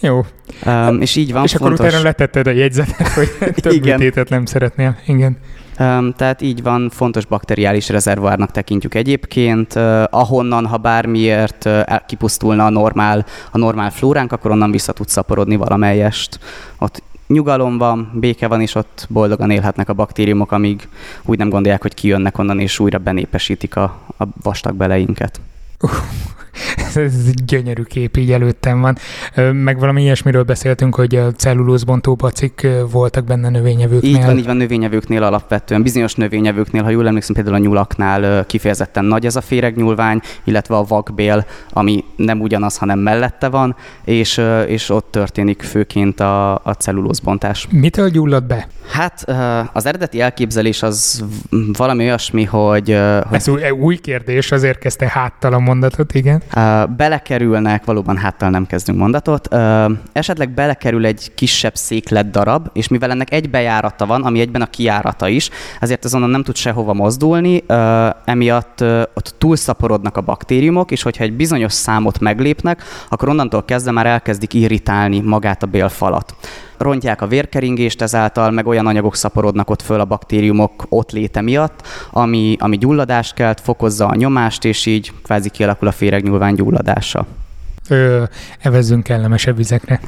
Jó. 0.00 0.24
Um, 0.66 1.00
és 1.00 1.16
így 1.16 1.32
van, 1.32 1.44
És 1.44 1.52
fontos... 1.52 1.78
akkor 1.78 1.86
utána 1.86 2.02
letetted 2.02 2.46
a 2.46 2.50
jegyzetet, 2.50 3.08
hogy 3.08 3.28
több 3.54 3.72
Igen. 3.72 3.98
műtétet 3.98 4.28
nem 4.28 4.44
szeretnél. 4.44 4.96
Igen. 5.06 5.38
Tehát 6.16 6.42
így 6.42 6.62
van, 6.62 6.90
fontos 6.90 7.24
bakteriális 7.24 7.88
rezervoárnak 7.88 8.50
tekintjük 8.50 8.94
egyébként. 8.94 9.74
Ahonnan, 10.10 10.66
ha 10.66 10.76
bármiért 10.76 11.68
kipusztulna 12.06 12.64
a 12.64 12.70
normál, 12.70 13.26
a 13.50 13.58
normál 13.58 13.90
flóránk, 13.90 14.32
akkor 14.32 14.50
onnan 14.50 14.70
vissza 14.70 14.92
tud 14.92 15.08
szaporodni 15.08 15.56
valamelyest. 15.56 16.38
Ott 16.78 17.02
nyugalom 17.26 17.78
van, 17.78 18.10
béke 18.14 18.48
van, 18.48 18.60
és 18.60 18.74
ott 18.74 19.06
boldogan 19.08 19.50
élhetnek 19.50 19.88
a 19.88 19.92
baktériumok, 19.92 20.52
amíg 20.52 20.88
úgy 21.24 21.38
nem 21.38 21.48
gondolják, 21.48 21.82
hogy 21.82 21.94
kijönnek 21.94 22.38
onnan, 22.38 22.60
és 22.60 22.78
újra 22.78 22.98
benépesítik 22.98 23.76
a, 23.76 23.82
a 24.18 24.24
vastag 24.42 24.74
beleinket. 24.74 25.40
Ez 26.96 27.14
egy 27.26 27.44
gyönyörű 27.44 27.82
kép 27.82 28.16
így 28.16 28.32
előttem 28.32 28.80
van. 28.80 28.96
Meg 29.52 29.78
valami 29.78 30.02
ilyesmiről 30.02 30.42
beszéltünk, 30.42 30.94
hogy 30.94 31.14
a 31.14 31.32
cellulózbontó 31.32 32.14
bacik 32.14 32.66
voltak 32.90 33.24
benne 33.24 33.48
növényevőknél. 33.48 34.10
Így 34.10 34.24
van, 34.24 34.38
így 34.38 34.46
van 34.46 34.56
növényevőknél 34.56 35.22
alapvetően. 35.22 35.82
Bizonyos 35.82 36.14
növényevőknél, 36.14 36.82
ha 36.82 36.90
jól 36.90 37.06
emlékszem, 37.06 37.34
például 37.34 37.56
a 37.56 37.58
nyulaknál 37.58 38.46
kifejezetten 38.46 39.04
nagy 39.04 39.26
ez 39.26 39.36
a 39.36 39.40
féregnyúlvány, 39.40 40.20
illetve 40.44 40.76
a 40.76 40.84
vakbél, 40.84 41.46
ami 41.72 42.04
nem 42.16 42.40
ugyanaz, 42.40 42.76
hanem 42.76 42.98
mellette 42.98 43.48
van, 43.48 43.76
és, 44.04 44.40
és 44.66 44.90
ott 44.90 45.08
történik 45.10 45.62
főként 45.62 46.20
a, 46.20 46.54
a 46.54 46.72
cellulózbontás. 46.78 47.66
Mitől 47.70 48.08
gyullad 48.08 48.44
be? 48.44 48.68
Hát 48.90 49.24
az 49.72 49.86
eredeti 49.86 50.20
elképzelés 50.20 50.82
az 50.82 51.24
valami 51.72 52.04
olyasmi, 52.04 52.44
hogy... 52.44 52.96
hogy... 53.28 53.36
Ez 53.36 53.48
új, 53.48 53.70
új 53.70 53.96
kérdés, 53.96 54.52
azért 54.52 54.78
kezdte 54.78 55.08
háttal 55.08 55.52
a 55.52 55.58
mondatot, 55.58 56.14
igen. 56.14 56.42
Belekerülnek, 56.86 57.84
valóban 57.84 58.16
háttal 58.16 58.50
nem 58.50 58.66
kezdünk 58.66 58.98
mondatot, 58.98 59.54
esetleg 60.12 60.50
belekerül 60.50 61.06
egy 61.06 61.34
kisebb 61.34 61.74
széklet 61.74 62.30
darab, 62.30 62.68
és 62.72 62.88
mivel 62.88 63.10
ennek 63.10 63.32
egy 63.32 63.50
bejárata 63.50 64.06
van, 64.06 64.22
ami 64.22 64.40
egyben 64.40 64.62
a 64.62 64.66
kijárata 64.66 65.28
is, 65.28 65.50
ezért 65.80 66.04
azonnal 66.04 66.28
nem 66.28 66.42
tud 66.42 66.56
sehova 66.56 66.92
mozdulni, 66.92 67.64
emiatt 68.24 68.80
ott 69.14 69.34
túlszaporodnak 69.38 70.16
a 70.16 70.20
baktériumok, 70.20 70.90
és 70.90 71.02
hogyha 71.02 71.24
egy 71.24 71.32
bizonyos 71.32 71.72
számot 71.72 72.20
meglépnek, 72.20 72.82
akkor 73.08 73.28
onnantól 73.28 73.64
kezdve 73.64 73.90
már 73.90 74.06
elkezdik 74.06 74.54
irritálni 74.54 75.20
magát 75.20 75.62
a 75.62 75.66
bélfalat 75.66 76.34
rontják 76.80 77.22
a 77.22 77.26
vérkeringést 77.26 78.02
ezáltal, 78.02 78.50
meg 78.50 78.66
olyan 78.66 78.86
anyagok 78.86 79.16
szaporodnak 79.16 79.70
ott 79.70 79.82
föl 79.82 80.00
a 80.00 80.04
baktériumok 80.04 80.86
ott 80.88 81.10
léte 81.10 81.40
miatt, 81.40 81.86
ami, 82.10 82.56
ami 82.60 82.78
gyulladást 82.78 83.34
kelt, 83.34 83.60
fokozza 83.60 84.06
a 84.06 84.14
nyomást, 84.14 84.64
és 84.64 84.86
így 84.86 85.12
kvázi 85.22 85.50
kialakul 85.50 85.88
a 85.88 85.92
féregnyúlvány 85.92 86.54
gyulladása. 86.54 87.26
Ö, 87.88 88.22
evezzünk 88.60 89.02
kellemesebb 89.02 89.56
vizekre. 89.56 90.00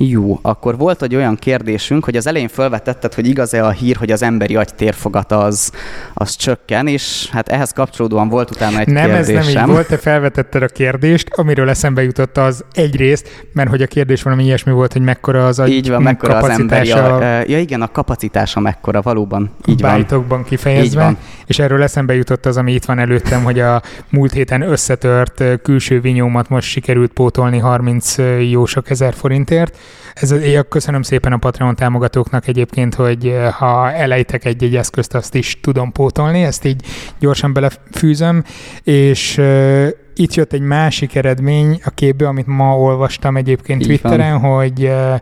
Jó, 0.00 0.38
akkor 0.42 0.76
volt 0.76 1.02
egy 1.02 1.14
olyan 1.14 1.36
kérdésünk, 1.36 2.04
hogy 2.04 2.16
az 2.16 2.26
elején 2.26 2.48
felvetetted, 2.48 3.14
hogy 3.14 3.26
igaz-e 3.26 3.64
a 3.64 3.70
hír, 3.70 3.96
hogy 3.96 4.10
az 4.10 4.22
emberi 4.22 4.56
agy 4.56 4.74
térfogata 4.74 5.38
az, 5.38 5.72
az 6.14 6.36
csökken, 6.36 6.86
és 6.86 7.28
hát 7.30 7.48
ehhez 7.48 7.72
kapcsolódóan 7.72 8.28
volt 8.28 8.50
utána 8.50 8.78
egy 8.78 8.86
nem, 8.86 9.04
kérdésem. 9.04 9.34
Nem, 9.34 9.46
ez 9.46 9.52
nem 9.52 9.64
így 9.64 9.70
volt, 9.70 9.86
te 9.86 9.96
felvetetted 9.96 10.62
a 10.62 10.66
kérdést, 10.66 11.28
amiről 11.28 11.68
eszembe 11.68 12.02
jutott 12.02 12.36
az 12.36 12.64
egyrészt, 12.72 13.48
mert 13.52 13.70
hogy 13.70 13.82
a 13.82 13.86
kérdés 13.86 14.22
valami 14.22 14.44
ilyesmi 14.44 14.72
volt, 14.72 14.92
hogy 14.92 15.02
mekkora 15.02 15.46
az 15.46 15.58
agy 15.58 15.70
Így 15.70 15.88
van, 15.88 16.02
mekkora 16.02 16.36
az 16.36 16.48
emberi 16.48 16.90
agy. 16.90 17.50
Ja 17.50 17.58
igen, 17.58 17.82
a 17.82 17.90
kapacitása 17.90 18.60
mekkora, 18.60 19.02
valóban. 19.02 19.50
Így 19.66 19.80
van. 19.80 20.44
kifejezve. 20.44 20.84
Így 20.84 20.94
van. 20.94 21.16
És 21.46 21.58
erről 21.58 21.82
eszembe 21.82 22.14
jutott 22.14 22.46
az, 22.46 22.56
ami 22.56 22.72
itt 22.72 22.84
van 22.84 22.98
előttem, 22.98 23.42
hogy 23.42 23.60
a 23.60 23.82
múlt 24.10 24.32
héten 24.32 24.62
összetört 24.62 25.44
külső 25.62 26.00
vinyómat 26.00 26.48
most 26.48 26.68
sikerült 26.68 27.12
pótolni 27.12 27.58
30 27.58 28.14
jó 28.50 28.66
sok 28.66 28.90
ezer 28.90 29.14
forintért, 29.14 29.76
ez, 30.14 30.30
én 30.30 30.64
köszönöm 30.68 31.02
szépen 31.02 31.32
a 31.32 31.36
Patreon 31.36 31.74
támogatóknak 31.74 32.46
egyébként, 32.46 32.94
hogy 32.94 33.26
eh, 33.26 33.52
ha 33.52 33.92
elejtek 33.92 34.44
egy-egy 34.44 34.76
eszközt, 34.76 35.14
azt 35.14 35.34
is 35.34 35.60
tudom 35.60 35.92
pótolni, 35.92 36.42
ezt 36.42 36.64
így 36.64 36.82
gyorsan 37.18 37.52
belefűzöm, 37.52 38.44
és 38.82 39.38
uh, 39.38 39.88
itt 40.14 40.34
jött 40.34 40.52
egy 40.52 40.60
másik 40.60 41.14
eredmény 41.14 41.80
a 41.84 41.90
képbe, 41.90 42.28
amit 42.28 42.46
ma 42.46 42.78
olvastam 42.78 43.36
egyébként 43.36 43.80
Így 43.80 43.86
Twitteren, 43.86 44.40
van. 44.40 44.54
hogy 44.54 44.84
uh, 44.84 45.14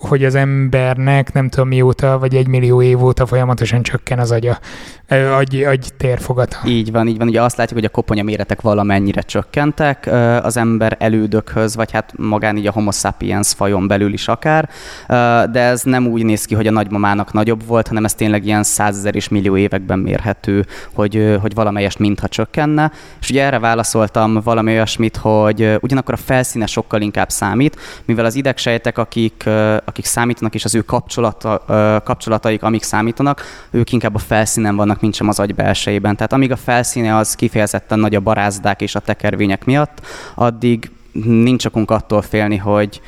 hogy 0.00 0.24
az 0.24 0.34
embernek 0.34 1.32
nem 1.32 1.48
tudom 1.48 1.68
mióta, 1.68 2.18
vagy 2.18 2.34
egy 2.34 2.46
millió 2.46 2.82
év 2.82 3.04
óta 3.04 3.26
folyamatosan 3.26 3.82
csökken 3.82 4.18
az 4.18 4.30
agya, 4.30 4.58
agy, 5.36 5.62
agy 5.62 5.88
térfogata. 5.96 6.56
Így 6.66 6.92
van, 6.92 7.06
így 7.06 7.18
van. 7.18 7.28
Ugye 7.28 7.42
azt 7.42 7.56
látjuk, 7.56 7.78
hogy 7.78 7.88
a 7.88 7.92
koponya 7.92 8.22
méretek 8.22 8.60
valamennyire 8.60 9.20
csökkentek 9.20 10.06
az 10.42 10.56
ember 10.56 10.96
elődökhöz, 10.98 11.76
vagy 11.76 11.90
hát 11.90 12.12
magán 12.16 12.56
így 12.56 12.66
a 12.66 12.72
homo 12.72 12.90
sapiens 12.92 13.52
fajon 13.52 13.86
belül 13.86 14.12
is 14.12 14.28
akár, 14.28 14.68
de 15.50 15.60
ez 15.60 15.82
nem 15.82 16.06
úgy 16.06 16.24
néz 16.24 16.44
ki, 16.44 16.54
hogy 16.54 16.66
a 16.66 16.70
nagymamának 16.70 17.32
nagyobb 17.32 17.66
volt, 17.66 17.88
hanem 17.88 18.04
ez 18.04 18.14
tényleg 18.14 18.46
ilyen 18.46 18.62
százezer 18.62 19.14
és 19.14 19.28
millió 19.28 19.56
években 19.56 19.98
mérhető, 19.98 20.66
hogy, 20.94 21.36
hogy 21.40 21.54
valamelyest 21.54 21.98
mintha 21.98 22.28
csökkenne. 22.28 22.92
És 23.20 23.30
ugye 23.30 23.44
erre 23.44 23.58
válaszoltam 23.58 24.40
valami 24.44 24.72
olyasmit, 24.72 25.16
hogy 25.16 25.76
ugyanakkor 25.80 26.14
a 26.14 26.22
felszíne 26.24 26.66
sokkal 26.66 27.00
inkább 27.00 27.30
számít, 27.30 27.76
mivel 28.04 28.24
az 28.24 28.34
idegsejtek, 28.34 28.98
akik, 28.98 29.44
akik 29.90 30.04
számítanak, 30.04 30.54
és 30.54 30.64
az 30.64 30.74
ő 30.74 30.80
kapcsolata, 30.80 31.62
kapcsolataik, 32.04 32.62
amik 32.62 32.82
számítanak, 32.82 33.42
ők 33.70 33.92
inkább 33.92 34.14
a 34.14 34.18
felszínen 34.18 34.76
vannak, 34.76 35.00
mint 35.00 35.14
sem 35.14 35.28
az 35.28 35.38
agy 35.38 35.54
belsejében. 35.54 36.16
Tehát 36.16 36.32
amíg 36.32 36.52
a 36.52 36.56
felszíne 36.56 37.16
az 37.16 37.34
kifejezetten 37.34 37.98
nagy 37.98 38.14
a 38.14 38.20
barázdák 38.20 38.80
és 38.80 38.94
a 38.94 39.00
tekervények 39.00 39.64
miatt, 39.64 40.06
addig 40.34 40.90
nincs 41.22 41.64
okunk 41.64 41.90
attól 41.90 42.22
félni, 42.22 42.56
hogy 42.56 43.00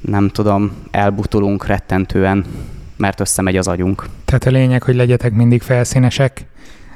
nem 0.00 0.28
tudom, 0.28 0.72
elbutulunk 0.90 1.66
rettentően, 1.66 2.44
mert 2.96 3.20
összemegy 3.20 3.56
az 3.56 3.68
agyunk. 3.68 4.06
Tehát 4.24 4.44
a 4.44 4.50
lényeg, 4.50 4.82
hogy 4.82 4.94
legyetek 4.94 5.32
mindig 5.32 5.62
felszínesek, 5.62 6.44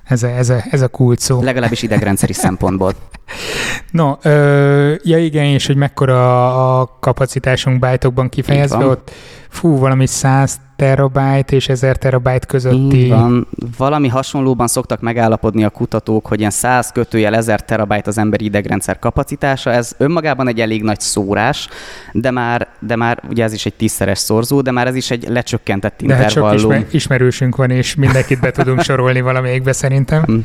ez 0.07 0.23
a, 0.23 0.27
ez 0.27 0.49
a, 0.49 0.65
ez 0.71 0.81
a 0.81 0.89
kult 0.89 1.21
szó. 1.21 1.43
Legalábbis 1.43 1.83
idegrendszeri 1.83 2.33
szempontból. 2.47 2.93
No, 3.91 4.13
ö, 4.23 4.95
ja 5.03 5.19
igen, 5.19 5.45
és 5.45 5.67
hogy 5.67 5.77
mekkora 5.77 6.81
a 6.81 6.97
kapacitásunk 7.01 7.79
bájtokban 7.79 8.29
kifejezve, 8.29 8.87
ott 8.87 9.11
fú, 9.49 9.79
valami 9.79 10.07
100 10.07 10.61
terabyte 10.77 11.57
és 11.57 11.69
1000 11.69 11.97
terabyte 11.97 12.47
közötti. 12.47 12.97
Így 13.05 13.09
van. 13.09 13.49
Valami 13.77 14.09
hasonlóban 14.09 14.67
szoktak 14.67 15.01
megállapodni 15.01 15.65
a 15.65 15.71
kutatók, 15.71 16.27
hogy 16.27 16.39
ilyen 16.39 16.51
100 16.51 16.93
kötőjel 16.93 17.35
1000 17.35 17.65
terabyte 17.65 18.09
az 18.09 18.19
emberi 18.19 18.45
idegrendszer 18.45 18.99
kapacitása. 18.99 19.71
Ez 19.71 19.95
önmagában 19.99 20.49
egy 20.49 20.61
elég 20.61 20.83
nagy 20.83 21.01
szórás, 21.01 21.69
de 22.13 22.31
már, 22.31 22.69
de 22.81 22.97
már 22.97 23.23
ugye 23.29 23.45
ez 23.45 23.53
is 23.53 23.67
egy 23.67 23.75
tízszeres 23.75 24.19
szorzó, 24.19 24.61
de 24.61 24.71
már 24.71 24.87
ez 24.87 24.95
is 24.95 25.11
egy 25.11 25.29
lecsökkentett 25.29 26.01
intervallum. 26.03 26.35
De 26.35 26.41
hát 26.41 26.59
sok 26.59 26.71
ismer- 26.71 26.93
ismerősünk 26.93 27.57
van, 27.57 27.71
és 27.71 27.95
mindenkit 27.95 28.41
be 28.41 28.51
tudunk 28.51 28.81
sorolni 28.91 29.21
valamelyikbe 29.21 29.73
szerintem. 29.73 30.45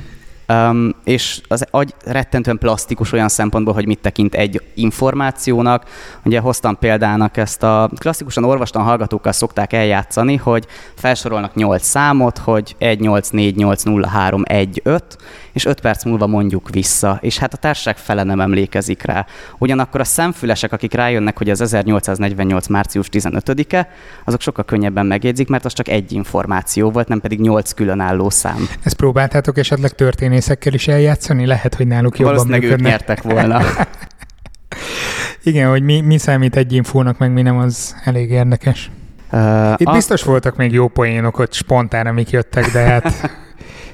Um, 0.52 0.96
és 1.04 1.42
az 1.48 1.66
agy 1.72 1.96
rettentően 2.06 2.58
plastikus 2.58 3.12
olyan 3.12 3.30
szempontból, 3.30 3.74
hogy 3.74 3.86
mit 3.86 4.00
tekint 4.00 4.36
egy 4.36 4.62
információnak. 4.74 5.86
Ugye 6.24 6.40
hoztam 6.40 6.78
példának 6.78 7.38
ezt 7.38 7.64
a 7.64 7.90
klasszikusan 7.98 8.44
orvostan 8.44 8.84
hallgatókkal 8.84 9.32
szokták 9.32 9.74
eljátszani, 9.74 10.36
hogy 10.36 10.68
felsorolnak 10.96 11.56
8 11.56 11.84
számot, 11.84 12.38
hogy 12.38 12.76
1, 12.78 13.00
8, 13.00 13.30
4, 13.30 13.56
8, 13.56 13.84
0, 13.84 14.08
3, 14.08 14.42
1, 14.46 14.82
5, 14.84 15.18
és 15.52 15.66
5 15.66 15.82
perc 15.82 16.04
múlva 16.04 16.28
mondjuk 16.28 16.70
vissza, 16.70 17.18
és 17.22 17.38
hát 17.38 17.54
a 17.54 17.58
társaság 17.58 17.98
fele 17.98 18.24
nem 18.24 18.40
emlékezik 18.40 19.04
rá. 19.04 19.26
Ugyanakkor 19.58 20.00
a 20.00 20.04
szemfülesek, 20.04 20.72
akik 20.72 20.94
rájönnek, 20.94 21.38
hogy 21.38 21.50
az 21.50 21.62
1848. 21.62 22.68
március 22.68 23.10
15-e, 23.12 23.90
azok 24.26 24.42
sokkal 24.42 24.66
könnyebben 24.66 25.06
megjegyzik, 25.06 25.48
mert 25.48 25.66
az 25.66 25.74
csak 25.74 25.88
egy 25.88 26.12
információ 26.12 26.92
volt, 26.92 27.08
nem 27.08 27.20
pedig 27.20 27.40
8 27.40 27.72
különálló 27.72 28.30
szám. 28.30 28.70
Ezt 28.84 28.96
próbáltátok 28.96 29.58
esetleg 29.58 29.92
történészekkel 29.92 30.74
is 30.74 30.88
eljátszani? 30.88 31.46
Lehet, 31.46 31.76
hogy 31.76 31.88
náluk 31.88 32.20
jobban 32.20 32.64
ők 32.64 32.82
nyertek 32.82 33.22
volna. 33.22 33.62
Igen, 35.44 35.70
hogy 35.70 35.84
mi, 35.84 36.02
mi 36.02 36.18
számít 36.18 36.56
egy 36.56 36.74
infónak, 36.74 37.18
meg 37.18 37.32
mi 37.32 37.42
nem, 37.42 37.58
az 37.58 37.96
elég 38.04 38.30
érdekes. 38.30 38.92
Uh, 39.32 39.74
Itt 39.78 39.88
a... 39.88 39.92
biztos 39.92 40.24
voltak 40.24 40.56
még 40.56 40.72
jó 40.72 40.88
poénok 40.88 41.40
ott 41.40 41.54
spontán, 41.54 42.08
amik 42.08 42.30
jöttek, 42.30 42.72
de 42.72 42.80
hát 42.80 43.14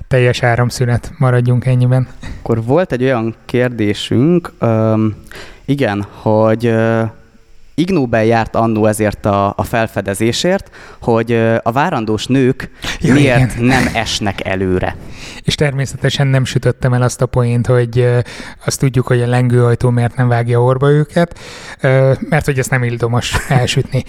teljes 0.07 0.43
áramszünet, 0.43 1.11
maradjunk 1.17 1.65
ennyiben. 1.65 2.07
Akkor 2.39 2.63
volt 2.63 2.91
egy 2.91 3.03
olyan 3.03 3.35
kérdésünk, 3.45 4.51
um, 4.61 5.15
igen, 5.65 6.05
hogy 6.21 6.67
uh, 6.67 7.09
Ig 7.79 7.91
Nobel 7.91 8.25
járt 8.25 8.55
annó 8.55 8.85
ezért 8.85 9.25
a, 9.25 9.53
a 9.57 9.63
felfedezésért, 9.63 10.75
hogy 11.01 11.31
a 11.63 11.71
várandós 11.71 12.25
nők 12.25 12.69
ja, 12.99 13.13
miért 13.13 13.53
igen. 13.53 13.65
nem 13.65 13.89
esnek 13.93 14.45
előre. 14.45 14.95
És 15.41 15.55
természetesen 15.55 16.27
nem 16.27 16.45
sütöttem 16.45 16.93
el 16.93 17.01
azt 17.01 17.21
a 17.21 17.25
poént, 17.25 17.67
hogy 17.67 18.07
azt 18.65 18.79
tudjuk, 18.79 19.07
hogy 19.07 19.21
a 19.21 19.27
lengőajtó 19.27 19.89
miért 19.89 20.15
nem 20.15 20.27
vágja 20.27 20.61
orba 20.61 20.89
őket, 20.89 21.39
mert 22.29 22.45
hogy 22.45 22.59
ezt 22.59 22.69
nem 22.69 22.83
ildomos 22.83 23.35
elsütni. 23.49 24.03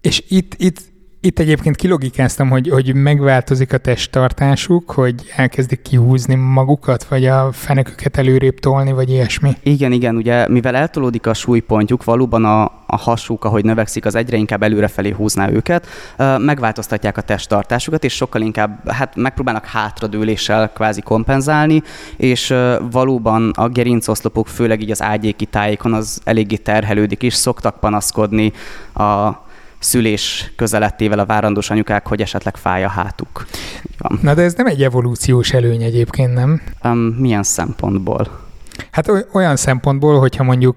És 0.00 0.24
itt, 0.28 0.54
itt 0.56 0.91
itt 1.24 1.38
egyébként 1.38 1.76
kilogikáztam, 1.76 2.48
hogy, 2.48 2.68
hogy 2.68 2.94
megváltozik 2.94 3.72
a 3.72 3.78
testtartásuk, 3.78 4.90
hogy 4.90 5.14
elkezdik 5.36 5.82
kihúzni 5.82 6.34
magukat, 6.34 7.04
vagy 7.04 7.26
a 7.26 7.52
feneküket 7.52 8.16
előrébb 8.16 8.58
tolni, 8.58 8.92
vagy 8.92 9.10
ilyesmi. 9.10 9.56
Igen, 9.62 9.92
igen, 9.92 10.16
ugye 10.16 10.48
mivel 10.48 10.74
eltolódik 10.74 11.26
a 11.26 11.34
súlypontjuk, 11.34 12.04
valóban 12.04 12.44
a, 12.44 12.62
a 12.86 12.96
hasuk, 12.96 13.44
ahogy 13.44 13.64
növekszik, 13.64 14.04
az 14.04 14.14
egyre 14.14 14.36
inkább 14.36 14.62
előrefelé 14.62 15.10
húzná 15.10 15.50
őket, 15.50 15.86
megváltoztatják 16.38 17.16
a 17.16 17.22
testtartásukat, 17.22 18.04
és 18.04 18.14
sokkal 18.14 18.40
inkább 18.40 18.90
hát 18.90 19.16
megpróbálnak 19.16 19.66
hátradőléssel 19.66 20.72
kvázi 20.72 21.00
kompenzálni, 21.00 21.82
és 22.16 22.54
valóban 22.90 23.50
a 23.50 23.68
gerincoszlopok, 23.68 24.48
főleg 24.48 24.80
így 24.80 24.90
az 24.90 25.02
ágyéki 25.02 25.46
tájékon 25.46 25.92
az 25.92 26.20
eléggé 26.24 26.56
terhelődik 26.56 27.22
is, 27.22 27.34
szoktak 27.34 27.80
panaszkodni 27.80 28.52
a 28.94 29.30
szülés 29.82 30.52
közelettével 30.56 31.18
a 31.18 31.26
várandós 31.26 31.70
anyukák, 31.70 32.06
hogy 32.06 32.20
esetleg 32.20 32.56
fáj 32.56 32.84
a 32.84 32.88
hátuk. 32.88 33.46
Van. 33.98 34.18
Na 34.22 34.34
de 34.34 34.42
ez 34.42 34.54
nem 34.54 34.66
egy 34.66 34.82
evolúciós 34.82 35.52
előny 35.52 35.82
egyébként, 35.82 36.34
nem? 36.34 36.62
Um, 36.84 36.98
milyen 36.98 37.42
szempontból? 37.42 38.40
Hát 38.90 39.12
olyan 39.32 39.56
szempontból, 39.56 40.18
hogyha 40.18 40.44
mondjuk 40.44 40.76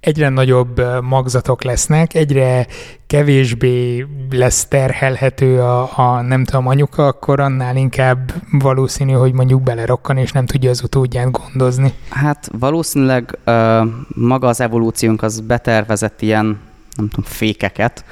egyre 0.00 0.28
nagyobb 0.28 0.82
magzatok 1.02 1.62
lesznek, 1.62 2.14
egyre 2.14 2.66
kevésbé 3.06 4.06
lesz 4.30 4.64
terhelhető 4.64 5.60
a, 5.60 5.98
a 5.98 6.20
nem 6.20 6.44
tudom, 6.44 6.66
anyuka, 6.66 7.06
akkor 7.06 7.40
annál 7.40 7.76
inkább 7.76 8.32
valószínű, 8.52 9.12
hogy 9.12 9.32
mondjuk 9.32 9.62
belerokkan, 9.62 10.16
és 10.16 10.32
nem 10.32 10.46
tudja 10.46 10.70
az 10.70 10.82
utódját 10.82 11.30
gondozni. 11.30 11.92
Hát 12.08 12.50
valószínűleg 12.58 13.38
uh, 13.46 13.86
maga 14.08 14.48
az 14.48 14.60
evolúciónk 14.60 15.22
az 15.22 15.40
betervezett 15.40 16.22
ilyen, 16.22 16.58
nem 16.96 17.08
tudom, 17.08 17.30
fékeket, 17.30 18.04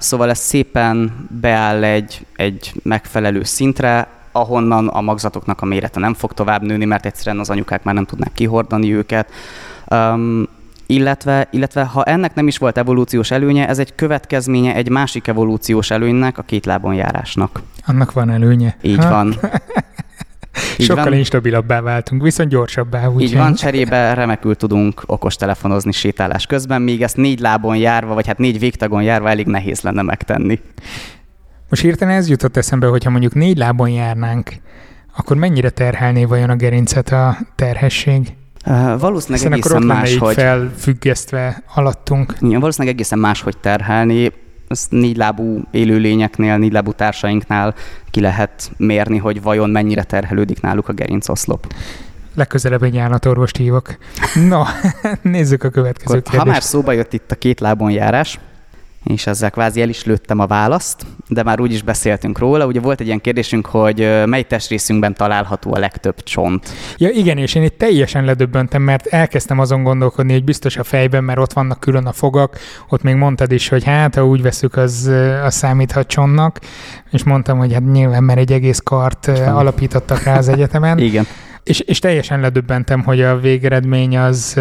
Szóval 0.00 0.30
ez 0.30 0.38
szépen 0.38 1.26
beáll 1.40 1.84
egy, 1.84 2.26
egy 2.36 2.72
megfelelő 2.82 3.42
szintre, 3.42 4.08
ahonnan 4.32 4.88
a 4.88 5.00
magzatoknak 5.00 5.60
a 5.60 5.66
mérete 5.66 6.00
nem 6.00 6.14
fog 6.14 6.32
tovább 6.32 6.62
nőni, 6.62 6.84
mert 6.84 7.06
egyszerűen 7.06 7.40
az 7.40 7.50
anyukák 7.50 7.82
már 7.82 7.94
nem 7.94 8.04
tudnak 8.04 8.34
kihordani 8.34 8.94
őket. 8.94 9.30
Um, 9.90 10.48
illetve, 10.86 11.48
illetve 11.50 11.84
ha 11.84 12.04
ennek 12.04 12.34
nem 12.34 12.46
is 12.46 12.58
volt 12.58 12.78
evolúciós 12.78 13.30
előnye, 13.30 13.68
ez 13.68 13.78
egy 13.78 13.94
következménye 13.94 14.74
egy 14.74 14.88
másik 14.88 15.26
evolúciós 15.26 15.90
előnynek, 15.90 16.38
a 16.38 16.42
két 16.42 16.66
lábon 16.66 16.94
járásnak. 16.94 17.62
Annak 17.86 18.12
van 18.12 18.30
előnye. 18.30 18.76
Így 18.82 19.04
ha? 19.04 19.08
van. 19.08 19.34
Így 20.78 20.86
Sokkal 20.86 21.04
van. 21.04 21.12
instabilabbá 21.12 21.80
váltunk, 21.80 22.22
viszont 22.22 22.48
gyorsabbá. 22.48 23.06
Úgy 23.06 23.22
Így 23.22 23.36
van, 23.36 23.54
cserébe 23.54 24.14
remekül 24.14 24.54
tudunk 24.54 25.02
okostelefonozni 25.06 25.92
sétálás 25.92 26.46
közben, 26.46 26.82
míg 26.82 27.02
ezt 27.02 27.16
négy 27.16 27.40
lábon 27.40 27.76
járva, 27.76 28.14
vagy 28.14 28.26
hát 28.26 28.38
négy 28.38 28.58
végtagon 28.58 29.02
járva 29.02 29.28
elég 29.28 29.46
nehéz 29.46 29.80
lenne 29.80 30.02
megtenni. 30.02 30.60
Most 31.68 31.82
hirtelen 31.82 32.14
ez 32.14 32.28
jutott 32.28 32.56
eszembe, 32.56 32.86
hogyha 32.86 33.10
mondjuk 33.10 33.34
négy 33.34 33.56
lábon 33.56 33.88
járnánk, 33.88 34.50
akkor 35.16 35.36
mennyire 35.36 35.70
terhelné 35.70 36.24
vajon 36.24 36.50
a 36.50 36.56
gerincet 36.56 37.08
a 37.08 37.38
terhesség? 37.54 38.32
Uh, 38.66 39.00
valószínűleg 39.00 39.40
Hiszen 39.40 39.52
egészen 39.52 39.82
más, 39.82 40.16
hogy... 40.16 40.34
felfüggesztve 40.34 41.62
alattunk. 41.74 42.34
Igen, 42.40 42.60
valószínűleg 42.60 42.94
egészen 42.94 43.18
más, 43.18 43.40
hogy 43.40 43.58
terhelni 43.58 44.32
ezt 44.70 44.90
négylábú 44.90 45.62
élőlényeknél, 45.70 46.56
négylábú 46.56 46.92
társainknál 46.92 47.74
ki 48.10 48.20
lehet 48.20 48.70
mérni, 48.76 49.18
hogy 49.18 49.42
vajon 49.42 49.70
mennyire 49.70 50.02
terhelődik 50.02 50.60
náluk 50.60 50.88
a 50.88 50.92
gerincoszlop. 50.92 51.74
Legközelebb 52.34 52.82
egy 52.82 52.96
állatorvost 52.96 53.56
hívok. 53.56 53.96
Na, 54.48 54.66
nézzük 55.22 55.64
a 55.64 55.68
következő 55.68 56.18
Akkor, 56.18 56.22
kérdést. 56.22 56.42
Ha 56.42 56.50
már 56.52 56.62
szóba 56.62 56.92
jött 56.92 57.12
itt 57.12 57.30
a 57.30 57.34
két 57.34 57.60
lábon 57.60 57.90
járás, 57.90 58.38
és 59.04 59.26
ezzel 59.26 59.50
kvázi 59.50 59.82
el 59.82 59.88
is 59.88 60.04
lőttem 60.04 60.38
a 60.38 60.46
választ, 60.46 61.06
de 61.28 61.42
már 61.42 61.60
úgy 61.60 61.72
is 61.72 61.82
beszéltünk 61.82 62.38
róla. 62.38 62.66
Ugye 62.66 62.80
volt 62.80 63.00
egy 63.00 63.06
ilyen 63.06 63.20
kérdésünk, 63.20 63.66
hogy 63.66 64.24
mely 64.26 64.42
testrészünkben 64.42 65.14
található 65.14 65.74
a 65.74 65.78
legtöbb 65.78 66.22
csont. 66.22 66.68
Ja 66.96 67.08
igen, 67.08 67.38
és 67.38 67.54
én 67.54 67.62
itt 67.62 67.78
teljesen 67.78 68.24
ledöbbentem, 68.24 68.82
mert 68.82 69.06
elkezdtem 69.06 69.58
azon 69.58 69.82
gondolkodni, 69.82 70.32
hogy 70.32 70.44
biztos 70.44 70.76
a 70.76 70.84
fejben, 70.84 71.24
mert 71.24 71.38
ott 71.38 71.52
vannak 71.52 71.80
külön 71.80 72.06
a 72.06 72.12
fogak, 72.12 72.58
ott 72.88 73.02
még 73.02 73.14
mondtad 73.14 73.52
is, 73.52 73.68
hogy 73.68 73.84
hát, 73.84 74.14
ha 74.14 74.26
úgy 74.26 74.42
veszük, 74.42 74.76
az, 74.76 75.10
az 75.44 75.54
számíthat 75.54 76.06
csontnak, 76.06 76.58
és 77.10 77.24
mondtam, 77.24 77.58
hogy 77.58 77.72
hát 77.72 77.92
nyilván, 77.92 78.24
mert 78.24 78.38
egy 78.38 78.52
egész 78.52 78.80
kart 78.84 79.28
alapítottak 79.46 80.22
rá 80.22 80.38
az 80.38 80.48
egyetemen. 80.48 80.98
igen. 81.10 81.26
És, 81.62 81.80
és 81.80 81.98
teljesen 81.98 82.40
ledöbbentem, 82.40 83.02
hogy 83.02 83.22
a 83.22 83.36
végeredmény 83.36 84.18
az, 84.18 84.60